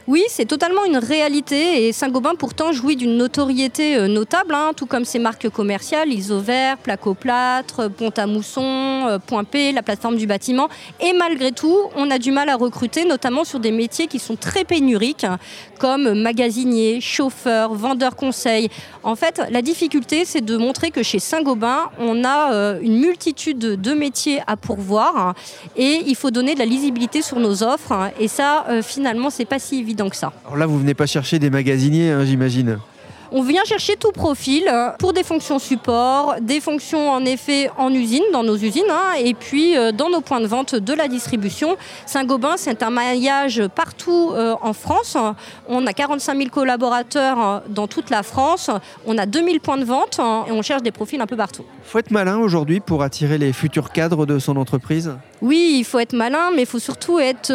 Oui, 0.07 0.23
c'est 0.29 0.45
totalement 0.45 0.85
une 0.85 0.99
réalité 0.99 1.87
et 1.87 1.93
Saint-Gobain 1.93 2.35
pourtant 2.35 2.73
jouit 2.73 2.95
d'une 2.95 3.17
notoriété 3.17 3.97
euh, 3.97 4.07
notable, 4.07 4.55
hein, 4.55 4.73
tout 4.77 4.85
comme 4.85 5.07
ses 5.07 5.19
marques 5.19 5.49
commerciales, 5.49 6.13
Isover, 6.13 6.75
Placoplâtre, 6.83 7.89
Pont 7.89 8.13
à 8.15 8.27
Mousson, 8.27 9.07
euh, 9.09 9.19
Point 9.19 9.45
P, 9.45 9.73
la 9.73 9.83
plateforme 9.83 10.17
du 10.17 10.27
bâtiment. 10.27 10.69
Et 11.01 11.15
malgré 11.15 11.53
tout, 11.53 11.79
on 11.97 12.11
a 12.11 12.19
du 12.19 12.33
mal 12.33 12.51
à 12.51 12.57
recruter, 12.57 13.07
notamment 13.07 13.45
sur 13.45 13.61
des 13.61 13.71
métiers 13.71 14.07
qui 14.07 14.19
sont 14.19 14.37
très 14.37 14.65
pénuriques, 14.65 15.25
hein, 15.25 15.39
comme 15.79 16.13
magasinier, 16.21 17.01
chauffeur, 17.01 17.73
vendeur 17.73 18.15
conseil. 18.15 18.69
En 19.05 19.17
fait, 19.17 19.41
la 19.51 19.63
difficulté, 19.63 20.27
c'est 20.27 20.45
de 20.45 20.59
montrer 20.59 20.91
que 20.91 21.03
chez 21.03 21.19
Saint-Gobain, 21.19 21.91
on 21.99 22.25
a 22.25 22.53
euh, 22.53 22.79
une 22.83 22.99
multitude 22.99 23.59
de 23.59 23.95
métiers 23.95 24.43
à 24.47 24.59
pourvoir 24.59 25.17
hein, 25.17 25.35
et 25.77 26.03
il 26.07 26.15
faut 26.15 26.31
donner 26.31 26.53
de 26.53 26.59
la 26.59 26.67
lisibilité 26.67 27.23
sur 27.23 27.41
nos 27.41 27.63
offres. 27.63 28.11
et 28.21 28.29
ça, 28.29 28.67
finalement, 28.83 29.31
c'est 29.31 29.45
pas 29.47 29.59
si 29.59 29.79
évident 29.79 29.94
Alors 30.45 30.57
là, 30.57 30.67
vous 30.67 30.79
venez 30.79 30.95
pas 30.95 31.07
chercher 31.07 31.39
des 31.39 31.51
magasiniers, 31.51 32.11
hein, 32.11 32.25
j'imagine. 32.25 32.79
On 33.37 33.43
vient 33.43 33.65
chercher 33.65 33.97
tout 33.97 34.13
profil 34.13 34.63
euh, 34.69 34.91
pour 34.97 35.13
des 35.13 35.25
fonctions 35.25 35.59
support, 35.59 36.37
des 36.41 36.61
fonctions 36.61 37.11
en 37.11 37.25
effet 37.25 37.69
en 37.79 37.93
usine, 37.93 38.23
dans 38.33 38.45
nos 38.45 38.57
usines, 38.57 38.85
hein, 38.89 39.15
et 39.19 39.35
puis 39.35 39.77
euh, 39.77 39.91
dans 39.91 40.09
nos 40.09 40.21
points 40.21 40.41
de 40.41 40.47
vente 40.47 40.77
de 40.77 40.93
la 40.93 41.09
distribution. 41.09 41.77
Saint-Gobain, 42.07 42.55
c'est 42.57 42.85
un 42.85 42.91
maillage 42.91 43.61
partout 43.75 44.31
euh, 44.35 44.55
en 44.63 44.73
France. 44.73 45.17
On 45.67 45.85
a 45.85 45.93
45 45.93 46.37
000 46.37 46.49
collaborateurs 46.51 47.65
dans 47.69 47.89
toute 47.89 48.09
la 48.11 48.23
France. 48.23 48.71
On 49.05 49.19
a 49.19 49.27
2000 49.27 49.59
points 49.59 49.79
de 49.79 49.85
vente 49.85 50.21
hein, 50.21 50.45
et 50.47 50.53
on 50.53 50.63
cherche 50.63 50.83
des 50.83 50.93
profils 50.93 51.21
un 51.21 51.27
peu 51.27 51.37
partout. 51.37 51.65
Faut 51.83 51.99
être 51.99 52.13
malin 52.13 52.39
aujourd'hui 52.39 52.79
pour 52.79 53.03
attirer 53.03 53.37
les 53.37 53.53
futurs 53.53 53.91
cadres 53.91 54.27
de 54.27 54.39
son 54.39 54.57
entreprise? 54.57 55.11
Oui, 55.43 55.75
il 55.79 55.85
faut 55.85 55.99
être 55.99 56.15
malin, 56.15 56.53
mais 56.55 56.63
il 56.63 56.67
faut 56.67 56.79
surtout 56.79 57.19
être 57.19 57.49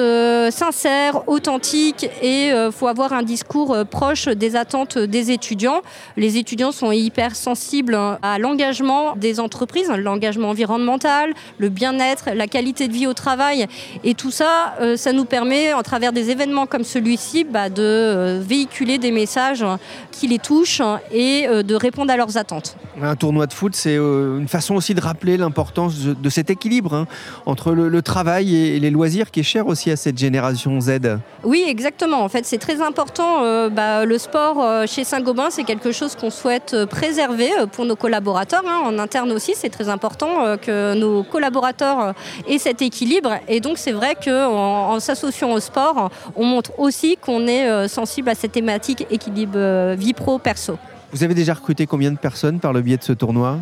sincère, 0.51 1.27
authentique 1.27 2.07
et 2.21 2.49
il 2.49 2.71
faut 2.71 2.87
avoir 2.87 3.13
un 3.13 3.23
discours 3.23 3.75
proche 3.89 4.27
des 4.27 4.55
attentes 4.55 4.97
des 4.99 5.31
étudiants. 5.31 5.68
Les 6.17 6.37
étudiants 6.37 6.71
sont 6.71 6.91
hyper 6.91 7.35
sensibles 7.35 7.95
hein, 7.95 8.19
à 8.21 8.39
l'engagement 8.39 9.15
des 9.15 9.39
entreprises, 9.39 9.89
hein, 9.89 9.97
l'engagement 9.97 10.49
environnemental, 10.49 11.33
le 11.57 11.69
bien-être, 11.69 12.29
la 12.35 12.47
qualité 12.47 12.87
de 12.87 12.93
vie 12.93 13.07
au 13.07 13.13
travail. 13.13 13.65
Et 14.03 14.13
tout 14.13 14.31
ça, 14.31 14.75
euh, 14.81 14.97
ça 14.97 15.13
nous 15.13 15.25
permet, 15.25 15.71
à 15.71 15.83
travers 15.83 16.13
des 16.13 16.29
événements 16.29 16.65
comme 16.65 16.83
celui-ci, 16.83 17.43
bah, 17.43 17.69
de 17.69 17.81
euh, 17.83 18.41
véhiculer 18.41 18.97
des 18.97 19.11
messages 19.11 19.65
qui 20.11 20.27
les 20.27 20.39
touchent 20.39 20.81
hein, 20.81 20.99
et 21.11 21.47
euh, 21.47 21.63
de 21.63 21.75
répondre 21.75 22.11
à 22.11 22.17
leurs 22.17 22.37
attentes. 22.37 22.75
Un 23.01 23.15
tournoi 23.15 23.47
de 23.47 23.53
foot, 23.53 23.75
c'est 23.75 23.95
une 23.95 24.47
façon 24.47 24.75
aussi 24.75 24.93
de 24.93 25.01
rappeler 25.01 25.37
l'importance 25.37 25.99
de, 25.99 26.29
cet 26.29 26.49
équilibre 26.49 26.93
hein, 26.93 27.07
entre 27.45 27.71
le, 27.71 27.87
le 27.87 28.01
travail 28.01 28.55
et, 28.55 28.75
et 28.75 28.79
les 28.79 28.89
loisirs 28.89 29.31
qui 29.31 29.39
est 29.39 29.43
cher 29.43 29.67
aussi 29.67 29.89
à 29.89 29.95
cette 29.95 30.17
génération 30.17 30.79
Z. 30.81 31.19
Oui, 31.43 31.63
exactement. 31.65 32.21
En 32.21 32.29
fait, 32.29 32.45
c'est 32.45 32.57
très 32.57 32.81
important. 32.81 33.43
euh, 33.43 33.69
bah, 33.69 34.05
le 34.05 34.17
sport 34.17 34.63
euh, 34.63 34.85
chez 34.85 35.03
Saint-Gobain, 35.03 35.49
c'est 35.59 35.65
quelque 35.65 35.91
chose 35.91 36.15
qu'on 36.15 36.29
souhaite 36.29 36.73
euh, 36.73 36.85
préserver 36.85 37.51
euh, 37.51 37.65
pour 37.65 37.83
nos 37.83 37.97
collaborateurs. 37.97 38.63
hein. 38.65 38.79
En 38.85 38.97
interne 38.97 39.29
aussi, 39.33 39.55
c'est 39.55 39.67
très 39.67 39.89
important 39.89 40.45
euh, 40.45 40.55
que 40.55 40.93
nos 40.93 41.21
collaborateurs 41.23 42.13
aient 42.47 42.59
cet 42.59 42.81
équilibre. 42.81 43.33
Et 43.49 43.59
donc, 43.59 43.77
c'est 43.77 43.91
vrai 43.91 44.15
qu'en 44.15 44.93
en, 44.93 44.99
s'associant 45.01 45.51
au 45.51 45.59
sport, 45.59 46.11
on 46.37 46.45
montre 46.45 46.71
aussi 46.79 47.17
qu'on 47.17 47.45
est 47.45 47.89
sensible 47.89 48.29
à 48.29 48.35
cette 48.35 48.53
thématique 48.53 49.05
équilibre 49.11 49.95
vie 49.95 50.13
pro-perso. 50.13 50.77
Vous 51.11 51.23
avez 51.25 51.33
déjà 51.33 51.53
recruté 51.55 51.85
combien 51.87 52.11
de 52.11 52.17
personnes 52.17 52.61
par 52.61 52.71
le 52.71 52.81
biais 52.81 52.97
de 52.97 53.03
ce 53.03 53.11
tournoi? 53.11 53.57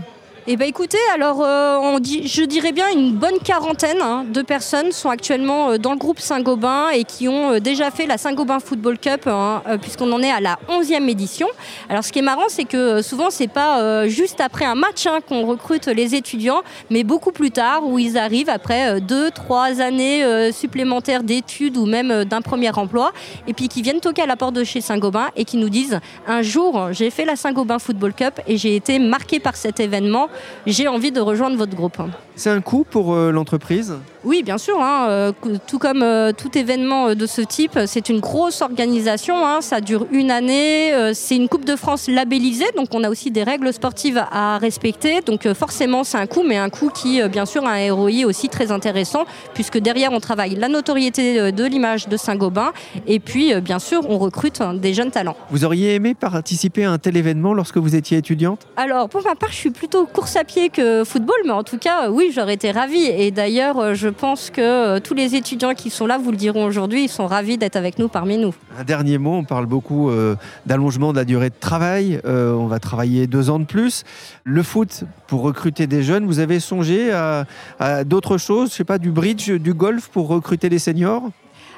Eh 0.49 0.55
bien 0.55 0.67
écoutez, 0.67 0.97
alors 1.13 1.41
euh, 1.43 1.99
je 2.01 2.41
dirais 2.45 2.71
bien 2.71 2.89
une 2.89 3.11
bonne 3.11 3.37
quarantaine 3.43 4.01
hein, 4.01 4.23
de 4.31 4.41
personnes 4.41 4.93
sont 4.93 5.09
actuellement 5.09 5.71
euh, 5.71 5.77
dans 5.77 5.91
le 5.91 5.97
groupe 5.97 6.21
Saint-Gobain 6.21 6.87
et 6.91 7.03
qui 7.03 7.27
ont 7.27 7.55
euh, 7.55 7.59
déjà 7.59 7.91
fait 7.91 8.05
la 8.05 8.17
Saint-Gobain 8.17 8.61
Football 8.61 8.97
Cup 8.97 9.27
hein, 9.27 9.61
puisqu'on 9.81 10.09
en 10.13 10.21
est 10.21 10.31
à 10.31 10.39
la 10.39 10.57
11e 10.69 11.09
édition. 11.09 11.49
Alors 11.89 12.05
ce 12.05 12.13
qui 12.13 12.19
est 12.19 12.21
marrant, 12.21 12.45
c'est 12.47 12.63
que 12.63 13.01
souvent 13.01 13.29
c'est 13.29 13.49
pas 13.49 14.07
juste 14.07 14.39
après 14.39 14.63
un 14.63 14.75
match 14.75 15.05
hein, 15.05 15.19
qu'on 15.27 15.45
recrute 15.45 15.87
les 15.87 16.15
étudiants, 16.15 16.61
mais 16.89 17.03
beaucoup 17.03 17.33
plus 17.33 17.51
tard 17.51 17.85
où 17.85 17.99
ils 17.99 18.17
arrivent 18.17 18.47
après 18.47 19.01
deux, 19.01 19.31
trois 19.31 19.81
années 19.81 20.51
supplémentaires 20.53 21.23
d'études 21.23 21.75
ou 21.75 21.85
même 21.85 22.23
d'un 22.23 22.41
premier 22.41 22.71
emploi 22.71 23.11
et 23.47 23.53
puis 23.53 23.67
qui 23.67 23.81
viennent 23.81 23.99
toquer 23.99 24.21
à 24.21 24.27
la 24.27 24.37
porte 24.37 24.53
de 24.53 24.63
chez 24.63 24.79
Saint-Gobain 24.79 25.27
et 25.35 25.43
qui 25.43 25.57
nous 25.57 25.69
disent 25.69 25.99
un 26.25 26.41
jour 26.41 26.93
j'ai 26.93 27.09
fait 27.09 27.25
la 27.25 27.35
Saint-Gobain 27.35 27.79
Football 27.79 28.13
Cup 28.13 28.39
et 28.47 28.55
j'ai 28.55 28.77
été 28.77 28.97
marqué 28.97 29.41
par 29.41 29.57
cet 29.57 29.81
événement, 29.81 30.29
j'ai 30.65 30.87
envie 30.87 31.11
de 31.11 31.19
rejoindre 31.19 31.57
votre 31.57 31.75
groupe. 31.75 31.97
C'est 32.35 32.49
un 32.49 32.61
coût 32.61 32.85
pour 32.89 33.13
euh, 33.13 33.31
l'entreprise? 33.31 33.95
Oui, 34.27 34.43
bien 34.43 34.57
sûr. 34.57 34.75
hein, 34.81 35.07
euh, 35.07 35.31
tout 35.67 35.79
comme 35.79 36.03
euh, 36.03 36.33
tout 36.33 36.57
événement 36.57 37.07
euh, 37.07 37.15
de 37.15 37.25
ce 37.25 37.39
type, 37.39 37.79
c'est 37.85 38.09
une 38.09 38.19
grosse 38.19 38.61
organisation. 38.61 39.47
hein, 39.47 39.61
ça 39.61 39.79
dure 39.79 40.05
une 40.11 40.31
année. 40.31 40.91
c'est 41.13 41.37
une 41.37 41.47
Coupe 41.47 41.63
de 41.63 41.77
France 41.77 42.09
labellisée, 42.09 42.65
donc 42.75 42.89
on 42.93 43.05
a 43.05 43.09
aussi 43.09 43.31
des 43.31 43.43
règles 43.43 43.71
sportives 43.71 44.21
à 44.29 44.57
respecter. 44.57 45.21
Donc 45.21 45.47
forcément, 45.53 46.03
c'est 46.03 46.17
un 46.17 46.27
coût, 46.27 46.43
mais 46.45 46.57
un 46.57 46.69
coût 46.69 46.89
qui, 46.89 47.21
bien 47.29 47.45
sûr, 47.45 47.65
a 47.65 47.71
un 47.71 47.93
ROI 47.93 48.25
aussi 48.25 48.49
très 48.49 48.69
intéressant, 48.73 49.23
puisque 49.53 49.77
derrière, 49.77 50.11
on 50.11 50.19
travaille 50.19 50.55
la 50.55 50.67
notoriété 50.67 51.53
de 51.53 51.63
l'image 51.63 52.09
de 52.09 52.17
Saint-Gobain, 52.17 52.73
et 53.07 53.19
puis, 53.19 53.55
bien 53.61 53.79
sûr, 53.79 54.09
on 54.09 54.17
recrute 54.17 54.59
hein, 54.59 54.73
des 54.73 54.93
jeunes 54.93 55.11
talents. 55.11 55.37
Vous 55.51 55.63
auriez 55.63 55.95
aimé 55.95 56.15
participer 56.15 56.83
à 56.83 56.91
un 56.91 56.97
tel 56.97 57.15
événement 57.15 57.53
lorsque 57.53 57.77
vous 57.77 57.95
étiez 57.95 58.17
étudiante? 58.17 58.67
Alors, 58.75 59.07
pour 59.07 59.23
ma 59.23 59.35
part, 59.35 59.51
je 59.51 59.57
suis 59.57 59.71
plutôt 59.71 60.05
course 60.05 60.35
à 60.35 60.43
pied 60.43 60.67
que 60.69 61.05
football, 61.05 61.37
mais 61.45 61.51
en 61.51 61.63
tout 61.63 61.77
cas, 61.77 62.09
oui, 62.09 62.31
j'aurais 62.35 62.55
été 62.55 62.71
ravie. 62.71 63.05
Et 63.05 63.31
d'ailleurs, 63.31 63.95
je 63.95 64.09
pense 64.17 64.49
que 64.49 64.61
euh, 64.61 64.99
tous 64.99 65.13
les 65.13 65.35
étudiants 65.35 65.73
qui 65.73 65.89
sont 65.89 66.07
là 66.07 66.17
vous 66.17 66.31
le 66.31 66.37
diront 66.37 66.65
aujourd'hui, 66.65 67.03
ils 67.03 67.09
sont 67.09 67.27
ravis 67.27 67.57
d'être 67.57 67.75
avec 67.75 67.99
nous 67.99 68.07
parmi 68.07 68.37
nous. 68.37 68.53
Un 68.77 68.83
dernier 68.83 69.17
mot, 69.17 69.35
on 69.35 69.43
parle 69.43 69.65
beaucoup 69.65 70.09
euh, 70.09 70.35
d'allongement 70.65 71.11
de 71.11 71.17
la 71.17 71.25
durée 71.25 71.49
de 71.49 71.55
travail. 71.59 72.19
Euh, 72.25 72.53
on 72.53 72.67
va 72.67 72.79
travailler 72.79 73.27
deux 73.27 73.49
ans 73.49 73.59
de 73.59 73.65
plus. 73.65 74.03
Le 74.43 74.63
foot, 74.63 75.03
pour 75.27 75.41
recruter 75.41 75.87
des 75.87 76.03
jeunes, 76.03 76.25
vous 76.25 76.39
avez 76.39 76.59
songé 76.59 77.11
à, 77.11 77.45
à 77.79 78.03
d'autres 78.03 78.37
choses, 78.37 78.71
je 78.71 78.75
sais 78.75 78.83
pas, 78.83 78.97
du 78.97 79.11
bridge, 79.11 79.51
du 79.51 79.73
golf 79.73 80.09
pour 80.09 80.27
recruter 80.27 80.69
les 80.69 80.79
seniors? 80.79 81.29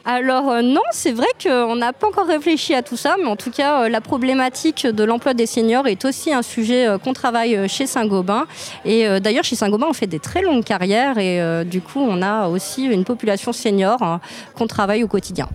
Alors 0.06 0.50
euh, 0.50 0.62
non, 0.62 0.82
c'est 0.92 1.12
vrai 1.12 1.28
qu'on 1.42 1.76
n'a 1.76 1.94
pas 1.94 2.08
encore 2.08 2.28
réfléchi 2.28 2.74
à 2.74 2.82
tout 2.82 2.98
ça, 2.98 3.16
mais 3.18 3.26
en 3.26 3.36
tout 3.36 3.52
cas, 3.52 3.84
euh, 3.84 3.90
la 3.90 4.02
problématique 4.02 4.88
de 4.88 5.04
l'emploi 5.04 5.34
des 5.34 5.46
seniors 5.46 5.88
est 5.88 6.06
aussi 6.06 6.34
un 6.34 6.42
sujet 6.42 6.88
euh, 6.88 6.98
qu'on 6.98 7.14
travaille 7.14 7.68
chez 7.68 7.86
Saint-Gobain. 7.86 8.46
Et 8.86 9.08
euh, 9.08 9.20
d'ailleurs, 9.20 9.44
chez 9.44 9.56
Saint-Gobain, 9.56 9.88
on 9.90 9.94
fait 9.94 10.08
des 10.08 10.20
très 10.20 10.42
longues 10.42 10.64
carrières 10.64 11.18
et 11.18 11.42
euh, 11.42 11.64
du 11.64 11.82
coup, 11.82 12.00
on 12.00 12.22
a 12.22 12.48
aussi 12.48 12.86
une 12.86 13.04
population 13.04 13.52
senior 13.54 14.02
hein, 14.02 14.22
qu'on 14.56 14.68
travaille 14.68 15.04
au 15.04 15.08
quotidien. 15.08 15.50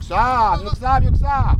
Ça, 0.00 0.54
mieux 0.62 0.70
que 0.70 0.76
ça, 0.76 1.00
mieux 1.00 1.10
que 1.10 1.18
ça. 1.18 1.54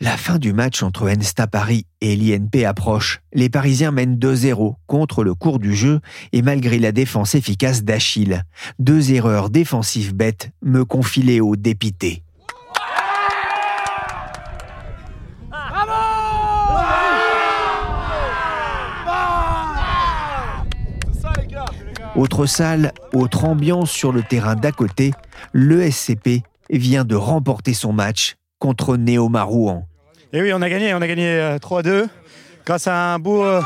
La 0.00 0.16
fin 0.16 0.38
du 0.38 0.52
match 0.52 0.84
entre 0.84 1.10
Ensta 1.10 1.48
Paris 1.48 1.84
et 2.00 2.14
l'INP 2.14 2.64
approche. 2.64 3.20
Les 3.32 3.50
Parisiens 3.50 3.90
mènent 3.90 4.16
2-0 4.16 4.76
contre 4.86 5.24
le 5.24 5.34
cours 5.34 5.58
du 5.58 5.74
jeu 5.74 5.98
et 6.32 6.40
malgré 6.40 6.78
la 6.78 6.92
défense 6.92 7.34
efficace 7.34 7.82
d'Achille. 7.82 8.44
Deux 8.78 9.12
erreurs 9.12 9.50
défensives 9.50 10.14
bêtes 10.14 10.52
me 10.62 10.84
confient 10.84 11.22
Léo 11.22 11.56
dépité. 11.56 12.22
Autre 22.14 22.46
salle, 22.46 22.92
autre 23.12 23.44
ambiance 23.44 23.90
sur 23.90 24.12
le 24.12 24.22
terrain 24.22 24.54
d'à 24.54 24.70
côté, 24.70 25.12
le 25.52 25.90
SCP 25.90 26.42
vient 26.70 27.04
de 27.04 27.16
remporter 27.16 27.74
son 27.74 27.92
match 27.92 28.36
contre 28.58 28.96
Néo 28.96 29.28
Marouan. 29.28 29.86
Et 30.32 30.42
oui, 30.42 30.52
on 30.52 30.60
a 30.62 30.68
gagné, 30.68 30.94
on 30.94 31.00
a 31.00 31.06
gagné 31.06 31.28
euh, 31.28 31.58
3-2 31.58 32.08
grâce 32.68 32.86
à 32.86 33.14
un 33.14 33.18
beau 33.18 33.42
euh, 33.44 33.62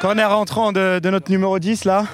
corner 0.00 0.28
rentrant 0.28 0.72
de, 0.72 1.00
notre 1.08 1.30
numéro 1.30 1.58
10 1.58 1.84
là. 1.84 2.04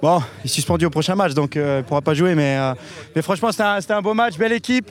Bon, 0.00 0.22
il 0.42 0.46
est 0.46 0.48
suspendu 0.48 0.86
au 0.86 0.90
prochain 0.90 1.14
match 1.14 1.34
donc 1.34 1.56
euh, 1.56 1.76
il 1.76 1.82
ne 1.82 1.82
pourra 1.82 2.00
pas 2.00 2.14
jouer 2.14 2.34
mais, 2.34 2.56
euh, 2.56 3.22
franchement 3.22 3.50
c'était 3.52 3.92
un, 3.92 4.00
beau 4.00 4.14
match, 4.14 4.38
belle 4.38 4.52
équipe. 4.52 4.90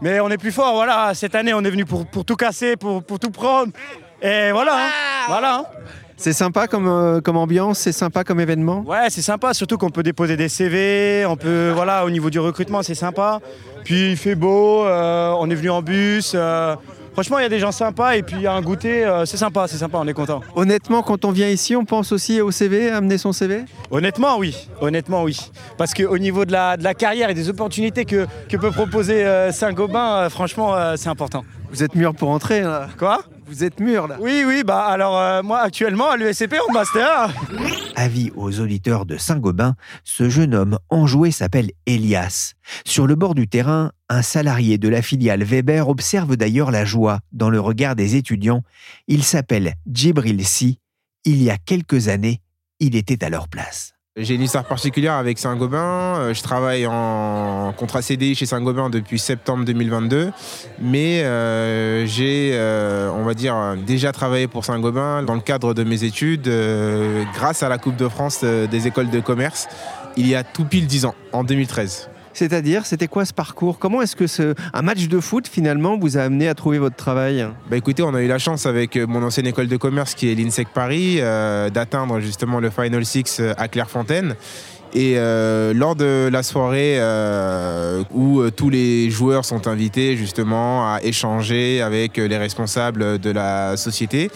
Mais 0.00 0.20
on 0.20 0.28
est 0.30 0.38
plus 0.38 0.50
fort, 0.50 0.74
voilà, 0.74 1.12
cette 1.14 1.34
année 1.34 1.52
on 1.52 1.62
est 1.62 1.70
venu 1.70 1.84
pour, 1.84 2.06
tout 2.24 2.36
casser, 2.36 2.76
pour, 2.76 3.02
pour 3.04 3.18
tout 3.18 3.30
prendre. 3.30 3.72
Et 4.22 4.50
voilà, 4.50 4.76
hein, 4.76 4.90
voilà. 5.28 5.56
hein. 5.58 5.64
C'est 6.16 6.32
sympa 6.32 6.66
comme, 6.68 6.86
euh, 6.88 7.20
comme 7.20 7.36
ambiance, 7.36 7.78
c'est 7.80 7.92
sympa 7.92 8.22
comme 8.24 8.40
événement 8.40 8.84
Ouais, 8.86 9.10
c'est 9.10 9.20
sympa, 9.22 9.52
surtout 9.52 9.76
qu'on 9.78 9.90
peut 9.90 10.02
déposer 10.02 10.36
des 10.36 10.48
CV, 10.48 11.26
on 11.26 11.36
peut, 11.36 11.72
voilà, 11.74 12.04
au 12.04 12.10
niveau 12.10 12.30
du 12.30 12.38
recrutement, 12.38 12.82
c'est 12.82 12.94
sympa. 12.94 13.40
Puis 13.84 14.12
il 14.12 14.16
fait 14.16 14.34
beau, 14.36 14.84
euh, 14.84 15.34
on 15.38 15.50
est 15.50 15.54
venu 15.54 15.70
en 15.70 15.82
bus. 15.82 16.32
euh, 16.34 16.76
franchement, 17.12 17.38
il 17.38 17.42
y 17.42 17.46
a 17.46 17.48
des 17.48 17.58
gens 17.58 17.72
sympas 17.72 18.14
et 18.16 18.22
puis 18.22 18.36
il 18.36 18.42
y 18.42 18.46
a 18.46 18.52
un 18.52 18.62
goûter, 18.62 19.04
c'est 19.26 19.36
sympa, 19.36 19.66
c'est 19.68 19.76
sympa, 19.76 19.98
on 20.00 20.06
est 20.06 20.14
content. 20.14 20.40
Honnêtement, 20.54 21.02
quand 21.02 21.24
on 21.24 21.32
vient 21.32 21.48
ici, 21.48 21.74
on 21.76 21.84
pense 21.84 22.12
aussi 22.12 22.40
au 22.40 22.50
CV, 22.50 22.90
amener 22.90 23.18
son 23.18 23.32
CV 23.32 23.64
Honnêtement, 23.90 24.38
oui. 24.38 24.68
Honnêtement, 24.80 25.24
oui. 25.24 25.36
Parce 25.76 25.92
qu'au 25.94 26.16
niveau 26.18 26.44
de 26.44 26.52
la, 26.52 26.76
de 26.76 26.84
la 26.84 26.94
carrière 26.94 27.28
et 27.28 27.34
des 27.34 27.48
opportunités 27.50 28.04
que, 28.04 28.26
que 28.48 28.56
peut 28.56 28.70
proposer 28.70 29.26
Saint-Gobain, 29.52 30.28
franchement, 30.30 30.74
c'est 30.96 31.08
important. 31.08 31.44
Vous 31.70 31.82
êtes 31.82 31.94
mûr 31.96 32.14
pour 32.14 32.30
entrer 32.30 32.60
là 32.62 32.88
Quoi? 32.98 33.20
Vous 33.46 33.62
êtes 33.62 33.78
mûr 33.80 34.08
là 34.08 34.16
Oui, 34.20 34.42
oui, 34.46 34.62
bah 34.64 34.86
alors 34.86 35.18
euh, 35.18 35.42
moi 35.42 35.60
actuellement 35.60 36.10
à 36.10 36.16
l'USCP 36.16 36.54
en 36.68 36.72
master. 36.72 37.32
Avis 37.94 38.30
aux 38.34 38.60
auditeurs 38.60 39.04
de 39.04 39.16
Saint-Gobain, 39.16 39.76
ce 40.02 40.30
jeune 40.30 40.54
homme 40.54 40.78
enjoué 40.88 41.30
s'appelle 41.30 41.70
Elias. 41.86 42.54
Sur 42.86 43.06
le 43.06 43.14
bord 43.14 43.34
du 43.34 43.46
terrain, 43.46 43.92
un 44.08 44.22
salarié 44.22 44.78
de 44.78 44.88
la 44.88 45.02
filiale 45.02 45.44
Weber 45.44 45.88
observe 45.88 46.36
d'ailleurs 46.36 46.70
la 46.70 46.84
joie 46.84 47.20
dans 47.32 47.50
le 47.50 47.60
regard 47.60 47.96
des 47.96 48.16
étudiants. 48.16 48.62
Il 49.08 49.22
s'appelle 49.22 49.74
Djibril 49.86 50.44
Si. 50.46 50.78
Il 51.24 51.42
y 51.42 51.50
a 51.50 51.58
quelques 51.58 52.08
années, 52.08 52.40
il 52.80 52.96
était 52.96 53.24
à 53.24 53.28
leur 53.28 53.48
place. 53.48 53.94
J'ai 54.16 54.36
une 54.36 54.42
histoire 54.42 54.64
particulière 54.64 55.14
avec 55.14 55.40
Saint-Gobain. 55.40 56.18
Euh, 56.18 56.34
Je 56.34 56.40
travaille 56.40 56.86
en 56.86 57.74
contrat 57.76 58.00
CDI 58.00 58.36
chez 58.36 58.46
Saint-Gobain 58.46 58.88
depuis 58.88 59.18
septembre 59.18 59.64
2022. 59.64 60.30
Mais 60.80 61.24
euh, 61.24 62.06
j'ai, 62.06 62.52
euh, 62.54 63.10
on 63.12 63.24
va 63.24 63.34
dire, 63.34 63.74
déjà 63.84 64.12
travaillé 64.12 64.46
pour 64.46 64.64
Saint-Gobain 64.64 65.24
dans 65.24 65.34
le 65.34 65.40
cadre 65.40 65.74
de 65.74 65.82
mes 65.82 66.04
études 66.04 66.46
euh, 66.46 67.24
grâce 67.34 67.64
à 67.64 67.68
la 67.68 67.78
Coupe 67.78 67.96
de 67.96 68.06
France 68.06 68.42
euh, 68.44 68.68
des 68.68 68.86
écoles 68.86 69.10
de 69.10 69.18
commerce 69.18 69.66
il 70.16 70.28
y 70.28 70.34
a 70.36 70.44
tout 70.44 70.64
pile 70.64 70.86
10 70.86 71.06
ans, 71.06 71.14
en 71.32 71.42
2013. 71.42 72.08
C'est-à-dire, 72.34 72.84
c'était 72.84 73.06
quoi 73.06 73.24
ce 73.24 73.32
parcours? 73.32 73.78
Comment 73.78 74.02
est-ce 74.02 74.16
que 74.16 74.54
un 74.72 74.82
match 74.82 75.06
de 75.06 75.20
foot 75.20 75.46
finalement 75.48 75.96
vous 75.96 76.18
a 76.18 76.22
amené 76.22 76.48
à 76.48 76.54
trouver 76.54 76.78
votre 76.78 76.96
travail? 76.96 77.46
Bah 77.70 77.76
écoutez, 77.76 78.02
on 78.02 78.12
a 78.12 78.20
eu 78.20 78.26
la 78.26 78.38
chance 78.38 78.66
avec 78.66 78.96
euh, 78.96 79.06
mon 79.06 79.22
ancienne 79.22 79.46
école 79.46 79.68
de 79.68 79.76
commerce 79.76 80.14
qui 80.14 80.30
est 80.30 80.34
l'INSEC 80.34 80.68
Paris 80.74 81.18
euh, 81.20 81.70
d'atteindre 81.70 82.18
justement 82.18 82.58
le 82.58 82.70
Final 82.70 83.04
Six 83.06 83.38
euh, 83.38 83.54
à 83.56 83.68
Clairefontaine. 83.68 84.34
Et 84.96 85.16
lors 85.74 85.96
de 85.96 86.28
la 86.30 86.44
soirée 86.44 87.00
où 88.12 88.48
tous 88.50 88.70
les 88.70 89.10
joueurs 89.10 89.44
sont 89.44 89.66
invités 89.66 90.16
justement 90.16 90.86
à 90.86 91.00
échanger 91.02 91.82
avec 91.82 92.16
les 92.16 92.36
responsables 92.36 93.18
de 93.18 93.30
la 93.32 93.76
société, 93.76 94.30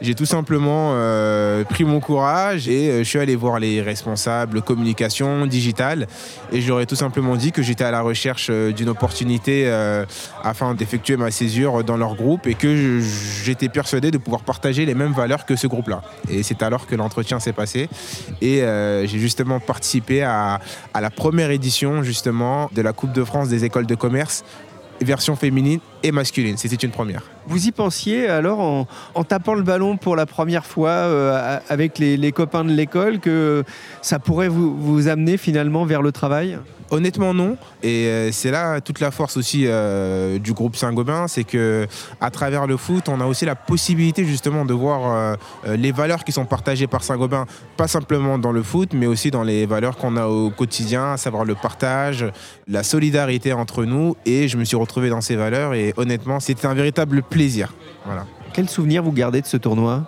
j'ai 0.00 0.14
tout 0.14 0.26
simplement 0.26 0.92
euh, 0.94 1.64
pris 1.64 1.84
mon 1.84 2.00
courage 2.00 2.68
et 2.68 2.90
euh, 2.90 2.98
je 2.98 3.04
suis 3.04 3.18
allé 3.18 3.36
voir 3.36 3.58
les 3.58 3.80
responsables 3.80 4.62
communication 4.62 5.46
digitale 5.46 6.06
et 6.52 6.60
je 6.60 6.68
leur 6.68 6.80
ai 6.80 6.86
tout 6.86 6.96
simplement 6.96 7.36
dit 7.36 7.52
que 7.52 7.62
j'étais 7.62 7.84
à 7.84 7.90
la 7.90 8.00
recherche 8.00 8.48
euh, 8.50 8.72
d'une 8.72 8.88
opportunité 8.88 9.70
afin 10.42 10.74
d'effectuer 10.74 11.16
ma 11.16 11.30
césure 11.30 11.84
dans 11.84 11.96
leur 11.96 12.16
groupe 12.16 12.46
et 12.46 12.54
que 12.54 13.00
j'étais 13.44 13.68
persuadé 13.68 14.10
de 14.10 14.18
pouvoir 14.18 14.42
partager 14.42 14.86
les 14.86 14.94
mêmes 14.94 15.12
valeurs 15.12 15.46
que 15.46 15.56
ce 15.56 15.66
groupe-là. 15.66 16.02
Et 16.28 16.42
c'est 16.42 16.62
alors 16.62 16.86
que 16.86 16.94
l'entretien 16.94 17.40
s'est 17.40 17.52
passé 17.52 17.88
et 18.40 18.60
j'ai 19.04 19.18
justement 19.18 19.60
participé 19.60 20.22
à, 20.22 20.60
à 20.92 21.00
la 21.00 21.10
première 21.10 21.50
édition 21.50 22.02
justement 22.02 22.70
de 22.74 22.82
la 22.82 22.92
Coupe 22.92 23.12
de 23.12 23.24
France 23.24 23.48
des 23.48 23.64
écoles 23.64 23.86
de 23.86 23.94
commerce 23.94 24.44
version 25.00 25.36
féminine 25.36 25.80
et 26.04 26.12
masculine. 26.12 26.56
C'était 26.56 26.76
une 26.76 26.92
première. 26.92 27.22
Vous 27.48 27.66
y 27.66 27.72
pensiez 27.72 28.28
alors 28.28 28.60
en, 28.60 28.86
en 29.14 29.24
tapant 29.24 29.54
le 29.54 29.62
ballon 29.62 29.96
pour 29.96 30.14
la 30.14 30.26
première 30.26 30.64
fois 30.64 30.90
euh, 30.90 31.58
avec 31.68 31.98
les, 31.98 32.16
les 32.16 32.30
copains 32.30 32.64
de 32.64 32.70
l'école 32.70 33.18
que 33.18 33.64
ça 34.02 34.20
pourrait 34.20 34.48
vous, 34.48 34.76
vous 34.76 35.08
amener 35.08 35.36
finalement 35.36 35.84
vers 35.84 36.02
le 36.02 36.12
travail? 36.12 36.58
Honnêtement 36.90 37.32
non, 37.32 37.56
et 37.82 38.06
euh, 38.06 38.30
c'est 38.30 38.50
là 38.50 38.80
toute 38.80 39.00
la 39.00 39.10
force 39.10 39.38
aussi 39.38 39.64
euh, 39.66 40.38
du 40.38 40.52
groupe 40.52 40.76
Saint-Gobain, 40.76 41.26
c'est 41.28 41.42
que 41.42 41.88
à 42.20 42.30
travers 42.30 42.66
le 42.66 42.76
foot, 42.76 43.08
on 43.08 43.20
a 43.22 43.24
aussi 43.24 43.46
la 43.46 43.56
possibilité 43.56 44.24
justement 44.26 44.66
de 44.66 44.74
voir 44.74 45.38
euh, 45.66 45.76
les 45.76 45.92
valeurs 45.92 46.24
qui 46.24 46.30
sont 46.30 46.44
partagées 46.44 46.86
par 46.86 47.02
Saint-Gobain, 47.02 47.46
pas 47.78 47.88
simplement 47.88 48.38
dans 48.38 48.52
le 48.52 48.62
foot, 48.62 48.90
mais 48.92 49.06
aussi 49.06 49.30
dans 49.30 49.42
les 49.42 49.64
valeurs 49.64 49.96
qu'on 49.96 50.16
a 50.18 50.26
au 50.26 50.50
quotidien, 50.50 51.14
à 51.14 51.16
savoir 51.16 51.46
le 51.46 51.54
partage, 51.54 52.26
la 52.68 52.82
solidarité 52.82 53.54
entre 53.54 53.86
nous, 53.86 54.14
et 54.26 54.46
je 54.46 54.58
me 54.58 54.64
suis 54.64 54.76
retrouvé 54.76 55.08
dans 55.08 55.22
ces 55.22 55.36
valeurs, 55.36 55.72
et 55.72 55.93
honnêtement, 55.96 56.40
c'était 56.40 56.66
un 56.66 56.74
véritable 56.74 57.22
plaisir. 57.22 57.72
Voilà. 58.04 58.26
Quel 58.52 58.68
souvenir 58.68 59.02
vous 59.02 59.12
gardez 59.12 59.40
de 59.40 59.46
ce 59.46 59.56
tournoi? 59.56 60.02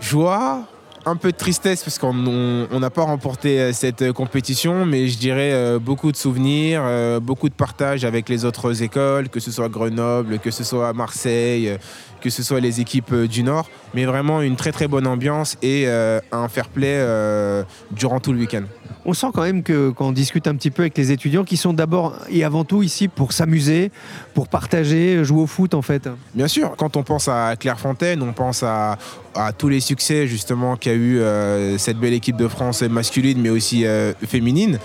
Joie, 0.00 0.62
un 1.06 1.16
peu 1.16 1.32
de 1.32 1.36
tristesse 1.36 1.82
parce 1.82 1.98
qu'on 1.98 2.14
on- 2.26 2.66
on 2.70 2.80
n'a 2.80 2.90
pas 2.90 3.02
remporté 3.02 3.60
euh, 3.60 3.72
cette 3.72 4.02
euh, 4.02 4.12
compétition, 4.12 4.84
mais 4.86 5.08
je 5.08 5.18
dirais 5.18 5.52
euh, 5.52 5.78
beaucoup 5.78 6.12
de 6.12 6.16
souvenirs, 6.16 6.82
euh, 6.84 7.20
beaucoup 7.20 7.48
de 7.48 7.54
partage 7.54 8.04
avec 8.04 8.28
les 8.28 8.44
autres 8.44 8.82
écoles, 8.82 9.28
que 9.28 9.40
ce 9.40 9.50
soit 9.50 9.68
Grenoble, 9.68 10.38
que 10.38 10.50
ce 10.50 10.64
soit 10.64 10.92
Marseille, 10.92 11.68
euh, 11.68 11.76
que 12.24 12.30
ce 12.30 12.42
soit 12.42 12.58
les 12.60 12.80
équipes 12.80 13.12
euh, 13.12 13.28
du 13.28 13.42
Nord, 13.42 13.68
mais 13.92 14.06
vraiment 14.06 14.40
une 14.40 14.56
très 14.56 14.72
très 14.72 14.88
bonne 14.88 15.06
ambiance 15.06 15.58
et 15.62 15.84
euh, 15.86 16.20
un 16.32 16.48
fair 16.48 16.68
play 16.68 16.94
euh, 16.96 17.62
durant 17.92 18.18
tout 18.18 18.32
le 18.32 18.38
week-end. 18.38 18.62
On 19.04 19.12
sent 19.12 19.26
quand 19.34 19.42
même 19.42 19.62
que 19.62 19.90
quand 19.90 20.06
on 20.08 20.12
discute 20.12 20.46
un 20.48 20.54
petit 20.54 20.70
peu 20.70 20.80
avec 20.84 20.96
les 20.96 21.12
étudiants 21.12 21.44
qui 21.44 21.58
sont 21.58 21.74
d'abord 21.74 22.16
et 22.30 22.42
avant 22.42 22.64
tout 22.64 22.82
ici 22.82 23.08
pour 23.08 23.32
s'amuser, 23.32 23.90
pour 24.32 24.48
partager, 24.48 25.22
jouer 25.22 25.42
au 25.42 25.46
foot 25.46 25.74
en 25.74 25.82
fait. 25.82 26.08
Bien 26.34 26.48
sûr, 26.48 26.74
quand 26.78 26.96
on 26.96 27.02
pense 27.02 27.28
à 27.28 27.54
Clairefontaine, 27.56 28.22
on 28.22 28.32
pense 28.32 28.62
à, 28.62 28.96
à 29.34 29.52
tous 29.52 29.68
les 29.68 29.80
succès 29.80 30.26
justement 30.26 30.76
qu'a 30.76 30.94
eu 30.94 31.18
euh, 31.18 31.76
cette 31.76 31.98
belle 31.98 32.14
équipe 32.14 32.36
de 32.38 32.48
France 32.48 32.80
masculine, 32.80 33.38
mais 33.42 33.50
aussi 33.50 33.84
féminine. 34.26 34.78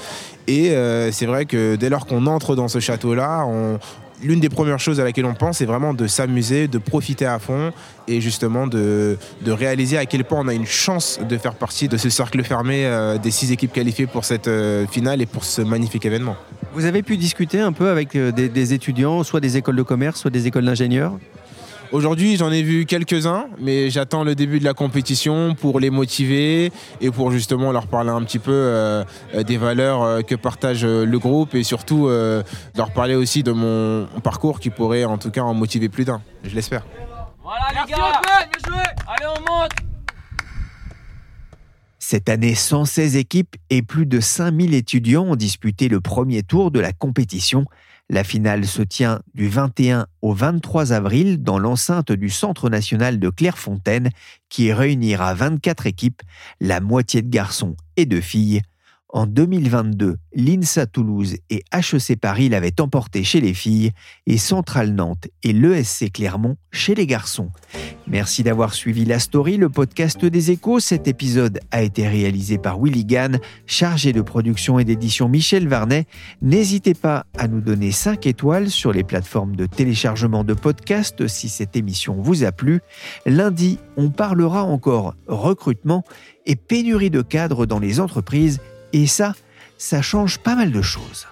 Et 0.48 0.72
euh, 0.72 1.12
c'est 1.14 1.28
vrai 1.28 1.46
que 1.46 1.76
dès 1.78 1.90
lors 1.90 2.06
qu'on 2.06 2.26
entre 2.26 2.56
dans 2.56 2.68
ce 2.68 2.80
château-là, 2.80 3.46
on- 3.48 3.80
l'une 4.24 4.40
des 4.40 4.50
premières 4.50 4.80
choses 4.80 5.00
à 5.00 5.04
laquelle 5.04 5.26
on 5.26 5.34
pense, 5.34 5.58
c'est 5.58 5.66
vraiment 5.66 5.94
de 5.94 6.08
s'amuser, 6.08 6.68
de 6.68 6.78
profiter 6.78 7.26
à 7.26 7.40
fond 7.40 7.72
et 8.08 8.22
justement 8.22 8.68
de, 8.68 9.18
réaliser 9.46 9.98
à 9.98 10.06
quel 10.06 10.24
point 10.24 10.40
on 10.42 10.48
a 10.48 10.54
une 10.54 10.66
chance 10.66 11.20
de 11.28 11.38
faire 11.38 11.56
partie 11.56 11.88
de 11.88 11.98
ce 11.98 12.10
cercle 12.10 12.44
fermé 12.44 12.86
euh, 12.86 13.18
des 13.18 13.32
six 13.32 13.52
équipes 13.52 13.74
qualifiées 13.74 14.08
pour 14.08 14.26
cette 14.26 14.48
euh, 14.48 14.86
finale 14.88 15.22
et 15.22 15.26
pour 15.26 15.44
ce 15.44 15.62
magnifique 15.62 16.06
événement. 16.06 16.36
Vous 16.74 16.86
avez 16.86 17.02
pu 17.02 17.18
discuter 17.18 17.60
un 17.60 17.72
peu 17.72 17.90
avec 17.90 18.16
euh, 18.16 18.32
des 18.32 18.74
étudiants, 18.74 19.24
soit 19.24 19.40
des 19.40 19.58
écoles 19.58 19.76
de 19.76 19.84
commerce, 19.84 20.20
soit 20.22 20.32
des 20.32 20.48
écoles 20.48 20.66
d'ingénieurs? 20.66 21.14
Aujourd'hui, 21.92 22.38
j'en 22.38 22.52
ai 22.52 22.62
vu 22.62 22.86
quelques-uns, 22.86 23.48
mais 23.60 23.90
j'attends 23.90 24.24
le 24.24 24.36
début 24.36 24.60
de 24.60 24.64
la 24.64 24.76
compétition 24.76 25.56
pour 25.56 25.80
les 25.80 25.90
motiver 25.90 26.72
et 27.02 27.10
pour 27.10 27.32
justement 27.32 27.72
leur 27.72 27.88
parler 27.88 28.12
un 28.12 28.22
petit 28.22 28.38
peu 28.38 28.52
euh, 28.52 29.04
euh, 29.34 29.42
des 29.42 29.58
valeurs 29.58 30.04
euh, 30.04 30.22
que 30.22 30.36
partage 30.36 30.86
le 30.86 31.20
groupe 31.20 31.56
et 31.56 31.64
surtout 31.64 32.08
euh, 32.08 32.44
leur 32.76 32.92
parler 32.92 33.16
aussi 33.16 33.42
de 33.42 33.52
mon 33.52 34.08
parcours 34.22 34.60
qui 34.60 34.70
pourrait 34.70 35.04
en 35.04 35.18
tout 35.18 35.32
cas 35.32 35.42
en 35.42 35.56
motiver 35.56 35.90
plus 35.90 36.06
d'un. 36.06 36.22
Je 36.44 36.54
l'espère. 36.54 36.86
Voilà 37.42 37.70
les 37.72 37.92
gars 37.92 38.22
bien 38.24 38.62
joué 38.68 38.84
Allez 39.08 39.26
on 39.26 39.52
monte 39.52 39.72
Cette 41.98 42.30
année, 42.30 42.54
116 42.54 43.16
équipes 43.16 43.56
et 43.72 43.82
plus 43.82 44.06
de 44.06 44.20
5000 44.20 44.76
étudiants 44.76 45.26
ont 45.26 45.36
disputé 45.36 45.88
le 45.88 46.02
premier 46.02 46.44
tour 46.44 46.70
de 46.70 46.80
la 46.80 46.94
compétition. 46.94 47.66
La 48.12 48.24
finale 48.24 48.66
se 48.66 48.82
tient 48.82 49.22
du 49.36 49.48
21 49.48 50.08
au 50.24 50.34
23 50.34 50.94
avril 50.94 51.44
dans 51.44 51.60
l'enceinte 51.60 52.12
du 52.12 52.30
Centre 52.30 52.68
national 52.68 53.20
de 53.20 53.30
Clairefontaine 53.30 54.10
qui 54.50 54.74
réunira 54.74 55.36
24 55.36 55.86
équipes, 55.86 56.24
la 56.60 56.80
moitié 56.80 57.22
de 57.22 57.30
garçons 57.30 57.76
et 57.98 58.08
de 58.08 58.20
filles. 58.20 58.64
En 59.12 59.26
2022, 59.26 60.18
l'INSA 60.36 60.86
Toulouse 60.86 61.38
et 61.50 61.64
HEC 61.74 62.20
Paris 62.20 62.48
l'avaient 62.48 62.80
emporté 62.80 63.24
chez 63.24 63.42
les 63.42 63.56
filles 63.56 63.92
et 64.28 64.38
Centrale 64.38 64.94
Nantes 64.94 65.28
et 65.42 65.52
l'ESC 65.52 66.12
Clermont 66.14 66.58
chez 66.72 66.94
les 66.94 67.08
garçons. 67.08 67.50
Merci 68.06 68.44
d'avoir 68.44 68.76
suivi 68.76 69.06
la 69.06 69.18
story, 69.18 69.58
le 69.58 69.70
podcast 69.70 70.24
des 70.24 70.52
échos. 70.52 70.80
Cet 70.80 71.08
épisode 71.08 71.60
a 71.72 71.82
été 71.82 72.08
réalisé 72.08 72.60
par 72.60 72.80
Willy 72.80 73.04
Gann, 73.04 73.40
chargé 73.66 74.14
de 74.14 74.22
production 74.22 74.78
et 74.78 74.84
d'édition 74.84 75.28
Michel 75.28 75.68
Varnet. 75.68 76.06
N'hésitez 76.44 76.94
pas 76.94 77.26
à 77.36 77.48
nous 77.48 77.62
donner 77.62 77.92
5 77.92 78.28
étoiles 78.28 78.70
sur 78.70 78.94
les 78.94 79.04
plateformes 79.04 79.56
de 79.56 79.66
téléchargement 79.66 80.44
de 80.44 80.54
podcasts 80.54 81.28
si 81.28 81.50
cette 81.50 81.76
émission 81.76 82.22
vous 82.22 82.44
a 82.44 82.52
plu. 82.52 82.82
Lundi, 83.26 83.80
on 83.98 84.12
parlera 84.12 84.66
encore 84.66 85.16
recrutement 85.26 86.04
et 86.46 86.56
pénurie 86.56 87.10
de 87.10 87.24
cadres 87.24 87.66
dans 87.66 87.80
les 87.80 88.00
entreprises. 88.00 88.60
Et 88.94 89.08
ça, 89.08 89.36
ça 89.78 90.02
change 90.02 90.40
pas 90.40 90.56
mal 90.56 90.72
de 90.72 90.82
choses. 90.82 91.28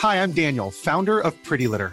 Hi, 0.00 0.22
I'm 0.22 0.30
Daniel, 0.30 0.70
founder 0.70 1.18
of 1.18 1.34
Pretty 1.42 1.66
Litter. 1.66 1.92